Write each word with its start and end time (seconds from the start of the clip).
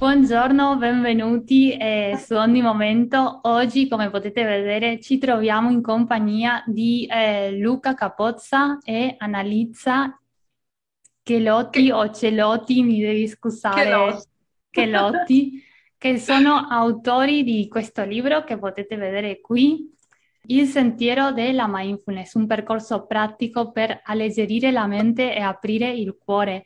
Buongiorno, 0.00 0.78
benvenuti 0.78 1.76
eh, 1.76 2.18
su 2.18 2.32
Ogni 2.32 2.62
Momento. 2.62 3.40
Oggi, 3.42 3.86
come 3.86 4.08
potete 4.08 4.44
vedere, 4.44 4.98
ci 4.98 5.18
troviamo 5.18 5.68
in 5.68 5.82
compagnia 5.82 6.64
di 6.66 7.06
eh, 7.06 7.52
Luca 7.58 7.92
Capozza 7.92 8.78
e 8.82 9.16
Annalisa 9.18 10.18
Chelotti 11.22 11.84
che... 11.84 11.92
o 11.92 12.10
Celotti, 12.10 12.82
mi 12.82 12.98
devi 12.98 13.28
scusare, 13.28 14.16
Chelotti, 14.70 15.62
che 15.98 16.18
sono 16.18 16.66
autori 16.70 17.44
di 17.44 17.68
questo 17.68 18.02
libro 18.02 18.42
che 18.42 18.56
potete 18.58 18.96
vedere 18.96 19.42
qui, 19.42 19.94
Il 20.46 20.66
sentiero 20.66 21.30
della 21.32 21.66
mindfulness, 21.68 22.32
un 22.36 22.46
percorso 22.46 23.04
pratico 23.04 23.70
per 23.70 24.00
alleggerire 24.02 24.70
la 24.70 24.86
mente 24.86 25.34
e 25.34 25.40
aprire 25.40 25.90
il 25.90 26.16
cuore. 26.16 26.64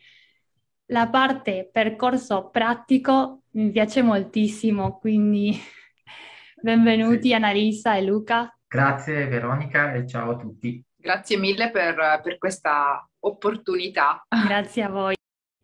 La 0.89 1.09
parte 1.09 1.71
percorso 1.73 2.51
pratico 2.51 3.45
mi 3.53 3.71
piace 3.71 4.03
moltissimo, 4.03 4.99
quindi 4.99 5.57
benvenuti 6.61 7.29
sì. 7.29 7.33
Annalisa 7.33 7.95
e 7.95 8.03
Luca. 8.03 8.55
Grazie 8.69 9.27
Veronica 9.27 9.95
e 9.95 10.07
ciao 10.07 10.33
a 10.33 10.37
tutti. 10.37 10.85
Grazie 10.95 11.39
mille 11.39 11.71
per, 11.71 12.21
per 12.23 12.37
questa 12.37 13.09
opportunità. 13.21 14.27
Grazie 14.29 14.83
a 14.83 14.91
voi. 14.91 15.15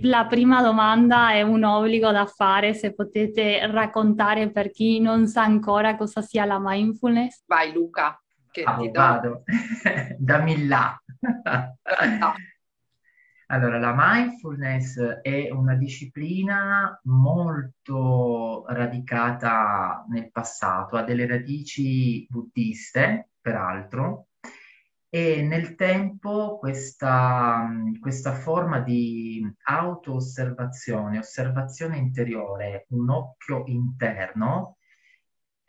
La 0.04 0.24
prima 0.24 0.62
domanda 0.62 1.32
è 1.32 1.42
un 1.42 1.64
obbligo 1.64 2.10
da 2.10 2.24
fare, 2.24 2.72
se 2.72 2.94
potete 2.94 3.66
raccontare 3.66 4.50
per 4.50 4.70
chi 4.70 5.00
non 5.00 5.26
sa 5.26 5.42
ancora 5.42 5.96
cosa 5.96 6.22
sia 6.22 6.46
la 6.46 6.58
mindfulness. 6.58 7.42
Vai 7.46 7.74
Luca, 7.74 8.18
che 8.50 8.62
ah, 8.62 8.74
ti 8.76 8.90
do. 8.90 8.98
Vado, 8.98 9.42
dammi 10.16 10.66
là. 10.66 10.98
Allora, 13.52 13.80
la 13.80 13.92
mindfulness 13.96 14.96
è 15.22 15.50
una 15.50 15.74
disciplina 15.74 17.00
molto 17.04 18.64
radicata 18.68 20.04
nel 20.08 20.30
passato, 20.30 20.96
ha 20.96 21.02
delle 21.02 21.26
radici 21.26 22.24
buddiste, 22.30 23.30
peraltro, 23.40 24.28
e 25.08 25.42
nel 25.42 25.74
tempo 25.74 26.58
questa, 26.58 27.68
questa 28.00 28.34
forma 28.34 28.78
di 28.78 29.44
auto-osservazione, 29.64 31.18
osservazione 31.18 31.98
interiore, 31.98 32.86
un 32.90 33.10
occhio 33.10 33.64
interno, 33.66 34.76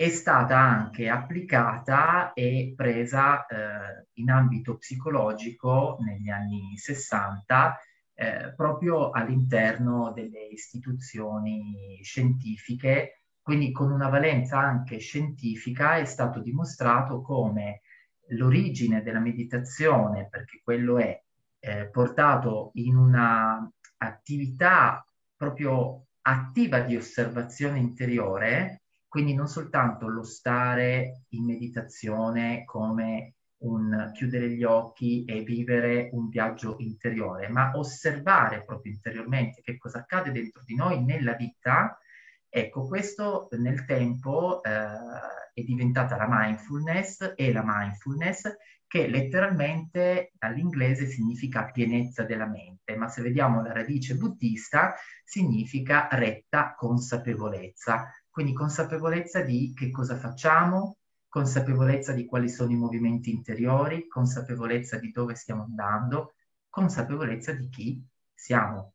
è 0.01 0.09
stata 0.09 0.57
anche 0.57 1.09
applicata 1.09 2.33
e 2.33 2.73
presa 2.75 3.45
eh, 3.45 4.07
in 4.13 4.31
ambito 4.31 4.77
psicologico 4.77 5.97
negli 5.99 6.27
anni 6.29 6.75
60 6.75 7.79
eh, 8.15 8.53
proprio 8.55 9.11
all'interno 9.11 10.11
delle 10.11 10.47
istituzioni 10.47 11.99
scientifiche, 12.01 13.25
quindi 13.43 13.71
con 13.71 13.91
una 13.91 14.09
valenza 14.09 14.57
anche 14.57 14.97
scientifica 14.97 15.97
è 15.97 16.05
stato 16.05 16.39
dimostrato 16.39 17.21
come 17.21 17.81
l'origine 18.29 19.03
della 19.03 19.19
meditazione, 19.19 20.27
perché 20.31 20.61
quello 20.63 20.97
è 20.97 21.21
eh, 21.59 21.89
portato 21.89 22.71
in 22.73 22.95
una 22.95 23.71
attività 23.97 25.05
proprio 25.35 26.07
attiva 26.21 26.79
di 26.79 26.95
osservazione 26.95 27.77
interiore, 27.77 28.80
quindi 29.11 29.33
non 29.33 29.49
soltanto 29.49 30.07
lo 30.07 30.23
stare 30.23 31.25
in 31.31 31.43
meditazione 31.43 32.63
come 32.63 33.33
un 33.63 34.09
chiudere 34.13 34.47
gli 34.51 34.63
occhi 34.63 35.25
e 35.25 35.41
vivere 35.41 36.11
un 36.13 36.29
viaggio 36.29 36.77
interiore, 36.77 37.49
ma 37.49 37.71
osservare 37.75 38.63
proprio 38.63 38.93
interiormente 38.93 39.59
che 39.63 39.77
cosa 39.77 39.97
accade 39.97 40.31
dentro 40.31 40.61
di 40.65 40.75
noi 40.75 41.03
nella 41.03 41.33
vita. 41.33 41.99
Ecco, 42.47 42.87
questo 42.87 43.49
nel 43.57 43.83
tempo 43.83 44.63
eh, 44.63 44.69
è 44.69 45.61
diventata 45.61 46.15
la 46.15 46.27
mindfulness 46.29 47.33
e 47.35 47.51
la 47.51 47.63
mindfulness 47.65 48.43
che 48.87 49.07
letteralmente 49.07 50.31
dall'inglese 50.37 51.07
significa 51.07 51.65
pienezza 51.65 52.23
della 52.23 52.47
mente, 52.47 52.95
ma 52.95 53.09
se 53.09 53.21
vediamo 53.21 53.61
la 53.61 53.73
radice 53.73 54.15
buddista 54.15 54.93
significa 55.25 56.07
retta 56.11 56.75
consapevolezza. 56.75 58.09
Quindi 58.31 58.53
consapevolezza 58.53 59.41
di 59.41 59.73
che 59.75 59.91
cosa 59.91 60.17
facciamo, 60.17 60.97
consapevolezza 61.27 62.13
di 62.13 62.25
quali 62.25 62.47
sono 62.49 62.71
i 62.71 62.77
movimenti 62.77 63.29
interiori, 63.29 64.07
consapevolezza 64.07 64.97
di 64.97 65.11
dove 65.11 65.35
stiamo 65.35 65.63
andando, 65.63 66.35
consapevolezza 66.69 67.51
di 67.51 67.69
chi 67.69 68.01
siamo. 68.33 68.93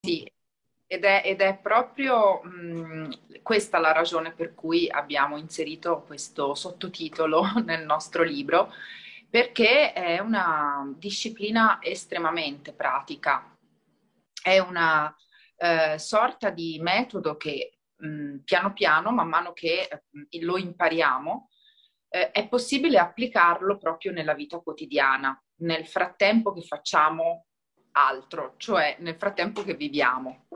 Sì, 0.00 0.30
ed 0.86 1.04
è, 1.04 1.22
ed 1.24 1.42
è 1.42 1.58
proprio 1.58 2.42
mh, 2.42 3.42
questa 3.42 3.78
la 3.78 3.92
ragione 3.92 4.32
per 4.32 4.54
cui 4.54 4.88
abbiamo 4.88 5.36
inserito 5.36 6.02
questo 6.06 6.54
sottotitolo 6.54 7.42
nel 7.64 7.84
nostro 7.84 8.22
libro, 8.22 8.72
perché 9.28 9.92
è 9.92 10.18
una 10.20 10.90
disciplina 10.96 11.78
estremamente 11.82 12.72
pratica, 12.72 13.54
è 14.42 14.58
una 14.58 15.14
eh, 15.58 15.98
sorta 15.98 16.50
di 16.50 16.78
metodo 16.80 17.36
che 17.36 17.78
mh, 17.96 18.38
piano 18.44 18.72
piano, 18.72 19.10
man 19.10 19.28
mano 19.28 19.52
che 19.52 20.04
mh, 20.10 20.44
lo 20.44 20.56
impariamo, 20.56 21.48
eh, 22.08 22.30
è 22.30 22.48
possibile 22.48 22.98
applicarlo 22.98 23.76
proprio 23.76 24.12
nella 24.12 24.34
vita 24.34 24.58
quotidiana, 24.58 25.40
nel 25.60 25.86
frattempo 25.86 26.52
che 26.52 26.62
facciamo 26.62 27.46
altro, 27.92 28.54
cioè 28.56 28.96
nel 29.00 29.16
frattempo 29.16 29.62
che 29.62 29.74
viviamo. 29.74 30.46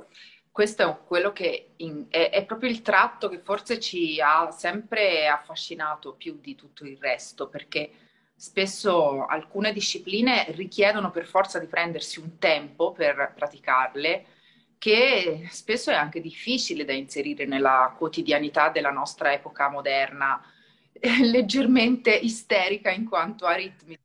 Questo 0.51 0.83
è 0.83 1.07
quello 1.07 1.33
che 1.33 1.73
in, 1.77 2.07
è, 2.09 2.31
è, 2.31 2.45
proprio 2.45 2.69
il 2.71 2.83
tratto 2.83 3.29
che 3.29 3.39
forse 3.39 3.81
ci 3.81 4.21
ha 4.21 4.51
sempre 4.51 5.27
affascinato 5.27 6.15
più 6.15 6.39
di 6.41 6.55
tutto 6.55 6.85
il 6.85 6.99
resto, 6.99 7.49
perché 7.49 7.91
spesso 8.37 9.25
alcune 9.25 9.73
discipline 9.73 10.47
richiedono 10.51 11.11
per 11.11 11.27
forza 11.27 11.59
di 11.59 11.67
prendersi 11.67 12.21
un 12.21 12.39
tempo 12.39 12.93
per 12.93 13.33
praticarle 13.35 14.27
che 14.83 15.47
spesso 15.49 15.93
è 15.93 15.95
anche 15.95 16.21
difficile 16.21 16.85
da 16.85 16.93
inserire 16.93 17.47
nella 17.47 17.95
quotidianità 17.97 18.69
della 18.69 18.91
nostra 18.91 19.33
epoca 19.33 19.71
moderna, 19.71 20.45
leggermente 21.23 22.13
isterica 22.13 22.91
in 22.91 23.09
quanto 23.09 23.47
a 23.47 23.55
ritmi. 23.55 23.97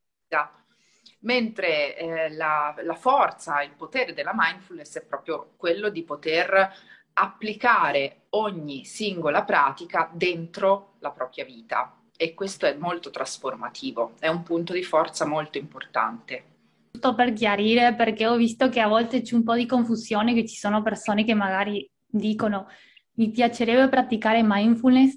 Mentre 1.21 1.97
eh, 1.97 2.29
la, 2.29 2.75
la 2.83 2.93
forza, 2.93 3.63
il 3.63 3.71
potere 3.71 4.13
della 4.13 4.33
mindfulness 4.35 4.99
è 4.99 5.01
proprio 5.01 5.53
quello 5.57 5.89
di 5.89 6.03
poter 6.03 6.71
applicare 7.13 8.27
ogni 8.29 8.85
singola 8.85 9.44
pratica 9.44 10.07
dentro 10.13 10.94
la 10.99 11.09
propria 11.09 11.44
vita 11.44 12.01
e 12.15 12.35
questo 12.35 12.67
è 12.67 12.75
molto 12.75 13.09
trasformativo, 13.09 14.13
è 14.19 14.27
un 14.27 14.44
punto 14.44 14.73
di 14.73 14.83
forza 14.83 15.25
molto 15.25 15.57
importante 15.57 16.56
giusto 16.97 17.13
per 17.13 17.34
chiarire, 17.34 17.94
perché 17.96 18.28
ho 18.28 18.35
visto 18.35 18.69
che 18.69 18.80
a 18.80 18.88
volte 18.88 19.22
c'è 19.22 19.35
un 19.35 19.44
po' 19.44 19.56
di 19.56 19.66
confusione, 19.66 20.34
che 20.34 20.46
ci 20.46 20.56
sono 20.56 20.81
persone 20.81 21.24
che 21.24 21.34
magari 21.35 21.90
dicono 22.06 22.68
mi 23.13 23.30
piacerebbe 23.30 23.88
praticare 23.90 24.41
mindfulness, 24.44 25.16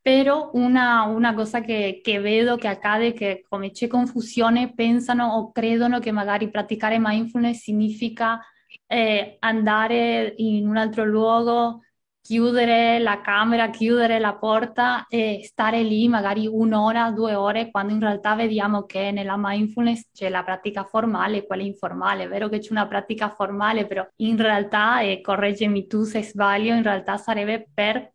però 0.00 0.50
una, 0.54 1.04
una 1.04 1.34
cosa 1.34 1.60
che, 1.60 2.00
che, 2.02 2.20
vedo 2.20 2.56
che 2.56 2.68
accade 2.68 3.08
è 3.08 3.12
che 3.12 3.44
come 3.48 3.70
c'è 3.70 3.86
confusione 3.86 4.74
pensano 4.74 5.36
o 5.36 5.52
credono 5.52 5.98
che 5.98 6.10
magari 6.10 6.50
praticare 6.50 6.98
mindfulness 6.98 7.60
significa 7.60 8.40
eh, 8.86 9.36
andare 9.40 10.34
in 10.38 10.66
un 10.68 10.76
altro 10.76 11.04
luogo 11.04 11.82
chiudere 12.22 12.98
la 13.00 13.20
camera, 13.20 13.68
chiudere 13.70 14.18
la 14.20 14.34
porta 14.36 15.06
e 15.08 15.40
stare 15.44 15.82
lì 15.82 16.08
magari 16.08 16.46
un'ora, 16.46 17.10
due 17.10 17.34
ore, 17.34 17.70
quando 17.70 17.92
in 17.92 18.00
realtà 18.00 18.34
vediamo 18.36 18.84
che 18.86 19.10
nella 19.10 19.34
mindfulness 19.36 20.08
c'è 20.12 20.28
la 20.28 20.44
pratica 20.44 20.84
formale 20.84 21.38
e 21.38 21.46
quella 21.46 21.64
informale. 21.64 22.24
È 22.24 22.28
vero 22.28 22.48
che 22.48 22.60
c'è 22.60 22.70
una 22.72 22.86
pratica 22.86 23.28
formale, 23.28 23.86
però 23.86 24.06
in 24.16 24.36
realtà, 24.36 25.00
e 25.00 25.20
correggimi 25.20 25.86
tu 25.86 26.04
se 26.04 26.22
sbaglio, 26.22 26.74
in 26.74 26.82
realtà 26.82 27.16
sarebbe 27.16 27.68
per 27.74 28.12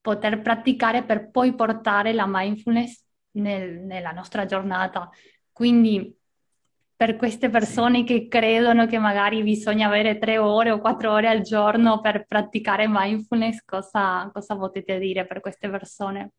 poter 0.00 0.40
praticare 0.40 1.04
per 1.04 1.30
poi 1.30 1.54
portare 1.54 2.12
la 2.12 2.24
mindfulness 2.26 3.04
nel, 3.32 3.80
nella 3.80 4.12
nostra 4.12 4.46
giornata. 4.46 5.10
Quindi 5.52 6.17
per 6.98 7.14
queste 7.14 7.48
persone 7.48 8.02
che 8.02 8.26
credono 8.26 8.86
che 8.86 8.98
magari 8.98 9.44
bisogna 9.44 9.86
avere 9.86 10.18
tre 10.18 10.36
ore 10.36 10.72
o 10.72 10.80
quattro 10.80 11.12
ore 11.12 11.28
al 11.28 11.42
giorno 11.42 12.00
per 12.00 12.26
praticare 12.26 12.86
mindfulness, 12.88 13.62
cosa, 13.64 14.28
cosa 14.32 14.56
potete 14.56 14.98
dire 14.98 15.24
per 15.24 15.38
queste 15.38 15.70
persone? 15.70 16.32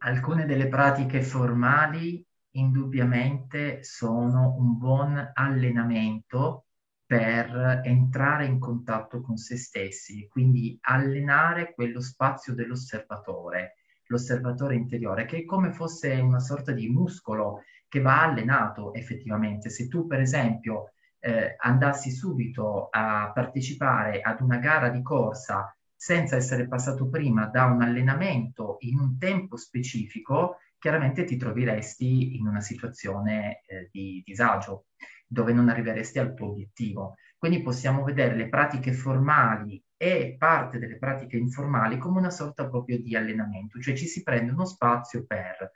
Alcune 0.00 0.44
delle 0.44 0.68
pratiche 0.68 1.22
formali 1.22 2.22
indubbiamente 2.50 3.82
sono 3.84 4.54
un 4.58 4.76
buon 4.76 5.30
allenamento 5.32 6.66
per 7.06 7.80
entrare 7.82 8.44
in 8.44 8.58
contatto 8.58 9.22
con 9.22 9.38
se 9.38 9.56
stessi, 9.56 10.28
quindi 10.28 10.76
allenare 10.82 11.72
quello 11.72 12.02
spazio 12.02 12.52
dell'osservatore, 12.52 13.76
l'osservatore 14.08 14.74
interiore, 14.74 15.24
che 15.24 15.38
è 15.38 15.44
come 15.46 15.72
fosse 15.72 16.12
una 16.16 16.40
sorta 16.40 16.72
di 16.72 16.86
muscolo 16.90 17.62
che 17.88 18.00
va 18.00 18.22
allenato 18.22 18.92
effettivamente. 18.94 19.70
Se 19.70 19.88
tu, 19.88 20.06
per 20.06 20.20
esempio, 20.20 20.92
eh, 21.20 21.56
andassi 21.58 22.10
subito 22.10 22.88
a 22.90 23.30
partecipare 23.34 24.20
ad 24.20 24.40
una 24.40 24.58
gara 24.58 24.88
di 24.88 25.02
corsa 25.02 25.76
senza 25.94 26.36
essere 26.36 26.68
passato 26.68 27.08
prima 27.08 27.46
da 27.46 27.64
un 27.64 27.82
allenamento 27.82 28.76
in 28.80 28.98
un 28.98 29.18
tempo 29.18 29.56
specifico, 29.56 30.58
chiaramente 30.78 31.24
ti 31.24 31.36
troveresti 31.36 32.36
in 32.36 32.46
una 32.46 32.60
situazione 32.60 33.62
eh, 33.66 33.88
di 33.90 34.22
disagio, 34.24 34.86
dove 35.26 35.52
non 35.52 35.68
arriveresti 35.68 36.18
al 36.18 36.34
tuo 36.34 36.50
obiettivo. 36.50 37.14
Quindi 37.38 37.62
possiamo 37.62 38.04
vedere 38.04 38.36
le 38.36 38.48
pratiche 38.48 38.92
formali 38.92 39.82
e 39.96 40.36
parte 40.38 40.78
delle 40.78 40.98
pratiche 40.98 41.36
informali 41.38 41.98
come 41.98 42.18
una 42.18 42.30
sorta 42.30 42.68
proprio 42.68 43.00
di 43.00 43.16
allenamento, 43.16 43.80
cioè 43.80 43.94
ci 43.94 44.06
si 44.06 44.22
prende 44.22 44.52
uno 44.52 44.66
spazio 44.66 45.24
per... 45.26 45.72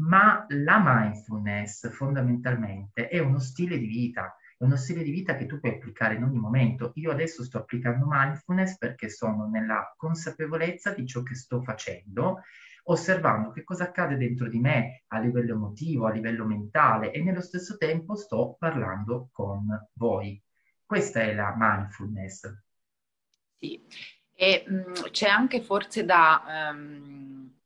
Ma 0.00 0.46
la 0.48 0.82
mindfulness 0.82 1.90
fondamentalmente 1.90 3.08
è 3.08 3.18
uno 3.18 3.38
stile 3.38 3.76
di 3.78 3.86
vita, 3.86 4.34
è 4.56 4.64
uno 4.64 4.76
stile 4.76 5.02
di 5.02 5.10
vita 5.10 5.36
che 5.36 5.44
tu 5.44 5.60
puoi 5.60 5.72
applicare 5.72 6.14
in 6.14 6.22
ogni 6.22 6.38
momento. 6.38 6.92
Io 6.94 7.10
adesso 7.10 7.44
sto 7.44 7.58
applicando 7.58 8.06
mindfulness 8.08 8.78
perché 8.78 9.10
sono 9.10 9.46
nella 9.48 9.92
consapevolezza 9.96 10.94
di 10.94 11.06
ciò 11.06 11.22
che 11.22 11.34
sto 11.34 11.60
facendo, 11.62 12.42
osservando 12.84 13.50
che 13.50 13.62
cosa 13.62 13.84
accade 13.84 14.16
dentro 14.16 14.48
di 14.48 14.58
me 14.58 15.04
a 15.08 15.18
livello 15.18 15.52
emotivo, 15.52 16.06
a 16.06 16.12
livello 16.12 16.46
mentale 16.46 17.12
e 17.12 17.22
nello 17.22 17.42
stesso 17.42 17.76
tempo 17.76 18.14
sto 18.14 18.56
parlando 18.58 19.28
con 19.32 19.66
voi. 19.94 20.42
Questa 20.84 21.20
è 21.20 21.34
la 21.34 21.54
mindfulness. 21.56 22.50
Sì, 23.58 23.78
e 24.34 24.64
mh, 24.66 24.74
mm, 24.74 24.92
c'è 25.10 25.28
anche 25.28 25.60
forse 25.60 26.06
da 26.06 26.70
um, 26.72 27.59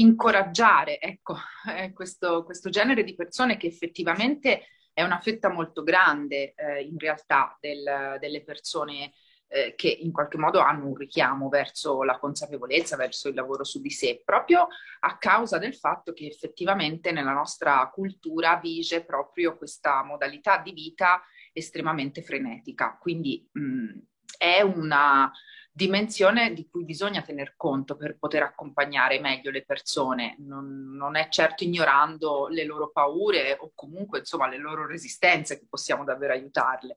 incoraggiare, 0.00 1.00
ecco, 1.00 1.36
eh, 1.76 1.92
questo, 1.92 2.44
questo 2.44 2.70
genere 2.70 3.04
di 3.04 3.14
persone 3.14 3.56
che 3.56 3.66
effettivamente 3.66 4.66
è 4.92 5.02
una 5.02 5.20
fetta 5.20 5.48
molto 5.48 5.82
grande 5.84 6.54
eh, 6.54 6.82
in 6.82 6.98
realtà 6.98 7.56
del, 7.60 8.16
delle 8.18 8.42
persone 8.42 9.12
eh, 9.50 9.74
che 9.76 9.88
in 9.88 10.12
qualche 10.12 10.36
modo 10.36 10.58
hanno 10.58 10.88
un 10.88 10.94
richiamo 10.94 11.48
verso 11.48 12.02
la 12.02 12.18
consapevolezza, 12.18 12.96
verso 12.96 13.28
il 13.28 13.34
lavoro 13.34 13.64
su 13.64 13.80
di 13.80 13.90
sé, 13.90 14.20
proprio 14.24 14.66
a 15.00 15.16
causa 15.18 15.58
del 15.58 15.74
fatto 15.74 16.12
che 16.12 16.26
effettivamente 16.26 17.12
nella 17.12 17.32
nostra 17.32 17.88
cultura 17.92 18.56
vige 18.56 19.04
proprio 19.04 19.56
questa 19.56 20.02
modalità 20.02 20.58
di 20.58 20.72
vita 20.72 21.22
estremamente 21.52 22.22
frenetica. 22.22 22.98
Quindi 23.00 23.48
mh, 23.50 23.98
è 24.36 24.60
una 24.60 25.30
dimensione 25.78 26.52
di 26.54 26.68
cui 26.68 26.84
bisogna 26.84 27.22
tener 27.22 27.54
conto 27.56 27.96
per 27.96 28.18
poter 28.18 28.42
accompagnare 28.42 29.20
meglio 29.20 29.52
le 29.52 29.64
persone, 29.64 30.34
non, 30.40 30.92
non, 30.96 31.14
è 31.14 31.28
certo 31.28 31.62
ignorando 31.62 32.48
le 32.48 32.64
loro 32.64 32.90
paure 32.90 33.56
o 33.60 33.70
comunque 33.76 34.18
insomma 34.18 34.48
le 34.48 34.56
loro 34.56 34.86
resistenze 34.86 35.56
che 35.56 35.66
possiamo 35.70 36.02
davvero 36.02 36.32
aiutarle. 36.32 36.96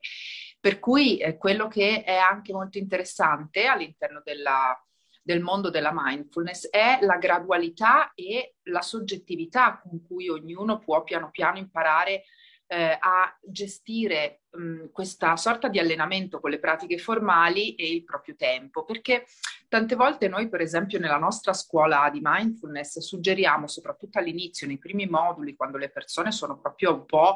Per 0.60 0.80
cui 0.80 1.20
eh, 1.20 1.38
quello 1.38 1.68
che 1.68 2.04
è 2.04 2.16
anche 2.16 2.54
molto 2.54 2.80
interessante 2.80 3.68
all'interno 3.68 4.20
della, 4.26 4.76
del 5.22 5.42
mondo 5.42 5.70
della 5.70 5.92
mindfulness 5.94 6.68
è 6.72 6.98
la 7.02 7.18
gradualità 7.18 8.14
e 8.16 8.56
la 8.64 8.82
soggettività 8.82 9.80
con 9.80 10.04
cui 10.04 10.28
ognuno 10.28 10.80
può 10.80 11.04
piano 11.04 11.30
piano 11.30 11.60
imparare 11.60 12.24
eh, 12.66 12.98
a 13.00 13.38
gestire 13.44 14.41
mh, 14.52 14.92
questa 14.92 15.36
sorta 15.36 15.68
di 15.68 15.80
allenamento 15.80 16.40
con 16.40 16.50
le 16.50 16.60
pratiche 16.60 16.98
formali 16.98 17.76
e 17.76 17.92
il 17.94 18.04
proprio 18.04 18.36
tempo, 18.36 18.84
perché 18.84 19.26
tante 19.68 19.96
volte 19.96 20.28
noi, 20.28 20.50
per 20.50 20.62
esempio, 20.62 21.00
nella 21.00 21.18
nostra 21.18 21.54
scuola 21.54 22.10
di 22.12 22.20
mindfulness 22.22 23.00
suggeriamo, 23.00 23.68
soprattutto 23.68 24.20
all'inizio, 24.20 24.68
nei 24.68 24.78
primi 24.78 25.08
moduli, 25.08 25.56
quando 25.56 25.78
le 25.78 25.90
persone 25.90 26.32
sono 26.32 26.60
proprio 26.60 26.94
un 26.94 27.06
po' 27.06 27.36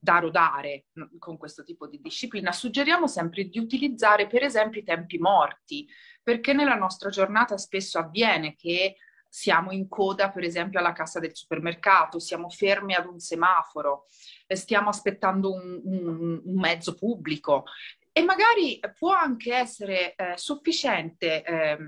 da 0.00 0.18
rodare 0.18 0.86
con 1.18 1.36
questo 1.36 1.64
tipo 1.64 1.88
di 1.88 2.00
disciplina, 2.00 2.52
suggeriamo 2.52 3.06
sempre 3.06 3.44
di 3.44 3.58
utilizzare, 3.58 4.26
per 4.26 4.44
esempio, 4.44 4.80
i 4.80 4.84
tempi 4.84 5.18
morti, 5.18 5.88
perché 6.22 6.52
nella 6.52 6.76
nostra 6.76 7.10
giornata 7.10 7.56
spesso 7.56 7.98
avviene 7.98 8.54
che 8.54 8.96
siamo 9.28 9.70
in 9.72 9.88
coda, 9.88 10.30
per 10.30 10.44
esempio, 10.44 10.78
alla 10.78 10.92
cassa 10.92 11.20
del 11.20 11.34
supermercato, 11.34 12.18
siamo 12.18 12.48
fermi 12.48 12.94
ad 12.94 13.06
un 13.06 13.18
semaforo, 13.18 14.06
eh, 14.46 14.56
stiamo 14.56 14.88
aspettando 14.88 15.52
un, 15.52 15.80
un, 15.84 16.40
un 16.44 16.58
mezzo 16.58 16.94
pubblico 16.94 17.64
e 18.12 18.22
magari 18.22 18.80
può 18.98 19.12
anche 19.12 19.54
essere 19.54 20.14
eh, 20.14 20.32
sufficiente 20.36 21.42
eh, 21.42 21.78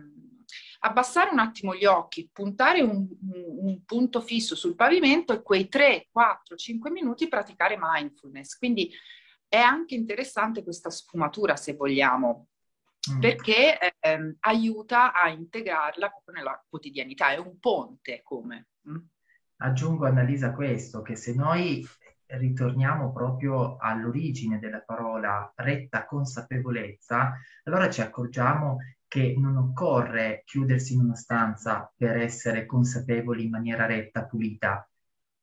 abbassare 0.80 1.30
un 1.30 1.38
attimo 1.38 1.74
gli 1.74 1.84
occhi, 1.84 2.30
puntare 2.32 2.80
un, 2.82 3.06
un, 3.20 3.84
punto 3.84 4.20
fisso 4.20 4.54
sul 4.54 4.76
pavimento 4.76 5.32
e 5.32 5.42
quei 5.42 5.68
3, 5.68 6.08
4, 6.10 6.56
5 6.56 6.90
minuti 6.90 7.28
praticare 7.28 7.76
mindfulness. 7.78 8.56
Quindi 8.56 8.90
è 9.48 9.58
anche 9.58 9.94
interessante 9.94 10.62
questa 10.62 10.90
sfumatura, 10.90 11.56
se 11.56 11.74
vogliamo, 11.74 12.49
mm. 13.12 13.20
perché 13.20 13.78
eh, 13.78 14.36
aiuta 14.40 15.12
a 15.12 15.28
integrarla 15.28 16.08
proprio 16.08 16.34
nella 16.34 16.64
quotidianità, 16.68 17.30
è 17.30 17.38
un 17.38 17.58
ponte 17.58 18.20
come. 18.22 18.68
Mm? 18.88 18.96
Aggiungo, 19.56 20.06
Annalisa, 20.06 20.52
questo, 20.52 21.02
che 21.02 21.16
se 21.16 21.34
noi 21.34 21.86
ritorniamo 22.26 23.12
proprio 23.12 23.76
all'origine 23.76 24.58
della 24.58 24.80
parola 24.80 25.52
retta 25.56 26.06
consapevolezza, 26.06 27.34
allora 27.64 27.90
ci 27.90 28.00
accorgiamo 28.00 28.78
che 29.06 29.34
non 29.36 29.56
occorre 29.56 30.42
chiudersi 30.44 30.94
in 30.94 31.00
una 31.00 31.16
stanza 31.16 31.92
per 31.96 32.16
essere 32.16 32.64
consapevoli 32.64 33.44
in 33.44 33.50
maniera 33.50 33.86
retta, 33.86 34.24
pulita, 34.24 34.88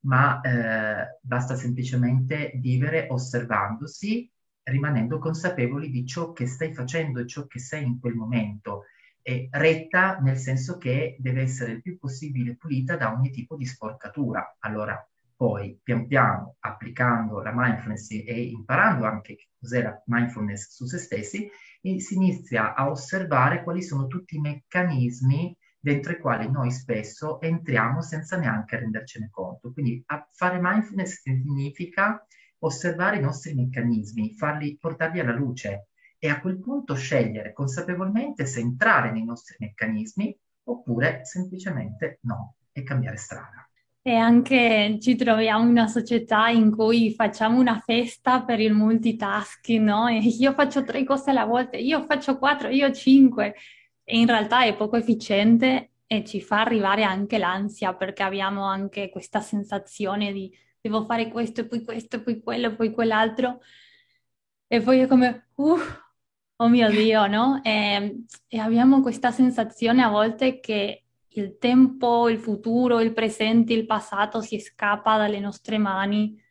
ma 0.06 0.40
eh, 0.40 1.20
basta 1.22 1.56
semplicemente 1.56 2.54
vivere 2.56 3.08
osservandosi, 3.10 4.32
rimanendo 4.68 5.20
consapevoli 5.20 5.90
di 5.90 6.06
ciò 6.06 6.32
che 6.32 6.46
stai 6.46 6.74
facendo 6.74 7.20
e 7.20 7.28
ciò 7.28 7.46
che 7.48 7.60
sei 7.60 7.84
in 7.84 8.00
quel 8.00 8.16
momento. 8.16 8.84
E 9.22 9.50
retta 9.52 10.20
nel 10.20 10.38
senso 10.38 10.78
che 10.78 11.18
deve 11.20 11.42
essere 11.42 11.74
il 11.74 11.82
più 11.82 11.98
possibile 11.98 12.56
pulita 12.56 12.96
da 12.96 13.12
ogni 13.12 13.30
tipo 13.30 13.58
di 13.58 13.66
sporcatura. 13.66 14.56
Allora, 14.60 14.98
poi 15.36 15.80
pian 15.84 16.08
piano 16.08 16.56
applicando 16.60 17.42
la 17.42 17.52
mindfulness 17.54 18.10
e 18.12 18.42
imparando 18.42 19.06
anche 19.06 19.36
che 19.36 19.50
cos'è 19.60 19.84
la 19.84 20.02
mindfulness 20.06 20.70
su 20.70 20.86
se 20.86 20.98
stessi, 20.98 21.50
si 21.98 22.16
inizia 22.16 22.74
a 22.74 22.90
osservare 22.90 23.64
quali 23.64 23.82
sono 23.82 24.08
tutti 24.08 24.36
i 24.36 24.42
meccanismi 24.42 25.56
dentro 25.80 26.12
i 26.12 26.20
quali 26.20 26.50
noi 26.50 26.72
spesso 26.72 27.40
entriamo 27.40 28.02
senza 28.02 28.38
neanche 28.38 28.80
rendercene 28.80 29.30
conto. 29.30 29.72
Quindi 29.72 30.04
fare 30.32 30.60
mindfulness 30.60 31.22
significa 31.22 32.26
osservare 32.60 33.18
i 33.18 33.22
nostri 33.22 33.54
meccanismi, 33.54 34.34
farli, 34.34 34.78
portarli 34.78 35.20
alla 35.20 35.34
luce 35.34 35.88
e 36.20 36.30
a 36.30 36.40
quel 36.40 36.60
punto 36.60 36.96
scegliere 36.96 37.54
consapevolmente 37.54 38.46
se 38.46 38.60
entrare 38.60 39.12
nei 39.12 39.24
nostri 39.24 39.56
meccanismi 39.60 40.36
oppure 40.64 41.22
semplicemente 41.24 42.20
no 42.22 42.56
e 42.72 42.84
cambiare 42.84 43.18
strada. 43.18 43.70
E 44.02 44.16
anche 44.16 45.00
ci 45.02 45.16
troviamo 45.16 45.64
in 45.66 45.72
una 45.72 45.88
società 45.88 46.48
in 46.48 46.74
cui 46.74 47.14
facciamo 47.14 47.60
una 47.60 47.82
festa 47.84 48.44
per 48.44 48.62
il 48.62 48.74
multitasking, 48.74 49.86
no? 49.86 50.08
E 50.08 50.20
io 50.20 50.54
faccio 50.54 50.84
tre 50.86 51.04
cose 51.04 51.32
alla 51.32 51.44
volta, 51.44 51.76
io 51.76 52.06
faccio 52.06 52.38
quattro, 52.38 52.70
io 52.70 52.92
cinque. 52.94 53.56
E 54.06 54.18
in 54.18 54.26
realtà 54.26 54.64
è 54.64 54.78
poco 54.78 54.96
efficiente 54.96 55.92
e 56.08 56.24
ci 56.24 56.40
fa 56.40 56.62
arrivare 56.62 57.04
anche 57.04 57.38
l'ansia 57.38 57.94
perché 57.96 58.24
abbiamo 58.24 58.64
anche 58.64 59.10
questa 59.10 59.42
sensazione 59.42 60.32
di 60.32 60.50
devo 60.82 61.06
fare 61.06 61.30
questo, 61.30 61.68
poi 61.68 61.84
questo, 61.84 62.22
poi 62.22 62.42
quello, 62.42 62.76
poi 62.76 62.92
quell'altro. 62.92 63.62
E 64.68 64.82
poi 64.82 65.00
è 65.00 65.08
come, 65.08 65.50
uh, 65.56 65.78
oh 66.58 66.68
mio 66.68 66.90
Dio, 66.90 67.28
no? 67.28 67.62
E, 67.64 68.24
e 68.48 68.60
abbiamo 68.60 69.02
questa 69.02 69.32
sensazione 69.32 70.04
a 70.04 70.10
volte 70.10 70.60
che 70.60 71.04
il 71.30 71.58
tempo, 71.58 72.30
il 72.30 72.40
futuro, 72.40 73.00
il 73.00 73.14
presente, 73.14 73.74
il 73.74 73.86
passato 73.86 74.42
si 74.42 74.60
scappa 74.60 75.18
dalle 75.18 75.40
nostre 75.40 75.78
mani 75.78 76.42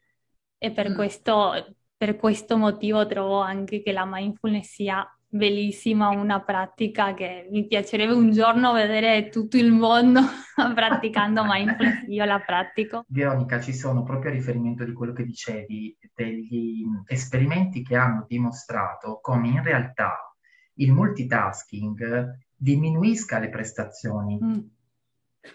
e 0.59 0.71
per, 0.71 0.90
mm. 0.90 0.95
questo, 0.95 1.76
per 1.97 2.16
questo 2.16 2.56
motivo 2.56 3.06
trovo 3.06 3.40
anche 3.40 3.83
che 3.83 3.92
la 3.92 4.04
mindfulness 4.06 4.68
sia 4.68 5.15
bellissima, 5.28 6.09
una 6.09 6.40
pratica 6.42 7.14
che 7.14 7.49
mi 7.50 7.66
piacerebbe 7.66 8.12
un 8.12 8.30
giorno 8.30 8.73
vedere 8.73 9.28
tutto 9.28 9.56
il 9.56 9.73
mondo 9.73 10.21
praticando 10.75 11.42
mindfulness, 11.45 12.06
io 12.09 12.25
la 12.25 12.40
pratico. 12.40 13.04
Veronica, 13.09 13.61
ci 13.61 13.75
sono 13.75 14.02
proprio 14.02 14.30
a 14.30 14.35
riferimento 14.35 14.85
di 14.85 14.92
quello 14.92 15.12
che 15.12 15.25
dicevi, 15.25 15.97
degli 16.14 16.85
esperimenti 17.06 17.83
che 17.83 17.97
hanno 17.97 18.25
dimostrato 18.26 19.18
come 19.21 19.49
in 19.49 19.62
realtà 19.62 20.35
il 20.75 20.92
multitasking 20.92 22.38
diminuisca 22.54 23.38
le 23.38 23.50
prestazioni. 23.50 24.38
Mm. 24.42 24.59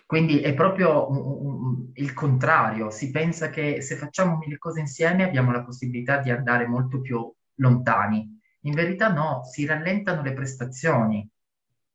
Quindi 0.06 0.40
è 0.40 0.54
proprio 0.54 1.92
il 1.94 2.13
contrario, 2.13 2.90
si 2.92 3.12
pensa 3.12 3.50
che 3.50 3.82
se 3.82 3.96
facciamo 3.96 4.38
mille 4.38 4.58
cose 4.58 4.80
insieme 4.80 5.24
abbiamo 5.24 5.51
la 5.51 5.63
possibilità 5.63 6.18
di 6.18 6.32
andare 6.32 6.66
molto 6.66 7.01
più 7.01 7.30
lontani. 7.56 8.40
In 8.62 8.74
verità 8.74 9.12
no, 9.12 9.44
si 9.44 9.65
rallentano 9.65 10.22
le 10.22 10.34
prestazioni 10.34 11.27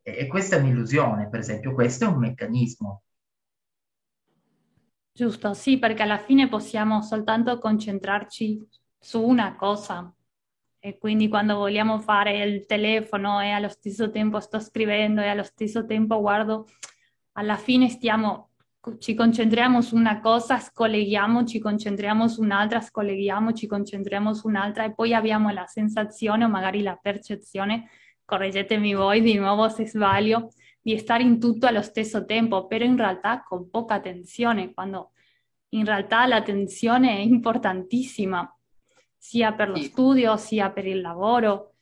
e, 0.02 0.16
e 0.18 0.26
questa 0.26 0.56
è 0.56 0.60
un'illusione, 0.60 1.28
per 1.28 1.40
esempio, 1.40 1.74
questo 1.74 2.04
è 2.04 2.08
un 2.08 2.18
meccanismo. 2.18 3.02
Giusto, 5.12 5.54
sì, 5.54 5.78
perché 5.78 6.02
alla 6.02 6.18
fine 6.18 6.48
possiamo 6.48 7.00
soltanto 7.00 7.58
concentrarci 7.58 8.68
su 8.98 9.22
una 9.22 9.56
cosa 9.56 10.12
e 10.78 10.98
quindi 10.98 11.28
quando 11.28 11.56
vogliamo 11.56 11.98
fare 11.98 12.44
il 12.44 12.66
telefono 12.66 13.40
e 13.40 13.50
allo 13.50 13.68
stesso 13.68 14.10
tempo 14.10 14.40
sto 14.40 14.60
scrivendo 14.60 15.20
e 15.20 15.28
allo 15.28 15.42
stesso 15.42 15.84
tempo 15.84 16.20
guardo, 16.20 16.66
alla 17.32 17.56
fine 17.56 17.88
stiamo, 17.88 18.50
ci 18.98 19.14
concentriamo 19.14 19.80
su 19.80 19.96
una 19.96 20.20
cosa, 20.20 20.58
scolleghiamo, 20.58 21.44
ci 21.44 21.58
concentriamo 21.58 22.28
su 22.28 22.42
un'altra, 22.42 22.80
scolleghiamo, 22.80 23.52
ci 23.52 23.66
concentriamo 23.66 24.32
su 24.32 24.46
un'altra 24.46 24.84
e 24.84 24.94
poi 24.94 25.12
abbiamo 25.12 25.50
la 25.50 25.66
sensazione 25.66 26.44
o 26.44 26.48
magari 26.48 26.82
la 26.82 26.98
percezione, 27.00 27.88
correggetemi 28.24 28.94
voi 28.94 29.20
di 29.20 29.34
nuovo 29.34 29.68
se 29.68 29.86
sbaglio, 29.86 30.50
di 30.80 30.96
stare 30.98 31.22
in 31.22 31.40
tutto 31.40 31.66
allo 31.66 31.82
stesso 31.82 32.24
tempo, 32.24 32.66
però 32.66 32.84
in 32.84 32.96
realtà 32.96 33.42
con 33.42 33.68
poca 33.70 33.94
attenzione, 33.94 34.72
quando 34.72 35.12
in 35.70 35.84
realtà 35.84 36.26
l'attenzione 36.26 37.16
è 37.16 37.20
importantissima 37.20 38.48
sia 39.16 39.52
per 39.52 39.70
lo 39.70 39.76
sì. 39.76 39.84
studio 39.84 40.36
sia 40.36 40.70
per 40.70 40.86
il 40.86 41.00
lavoro. 41.00 41.75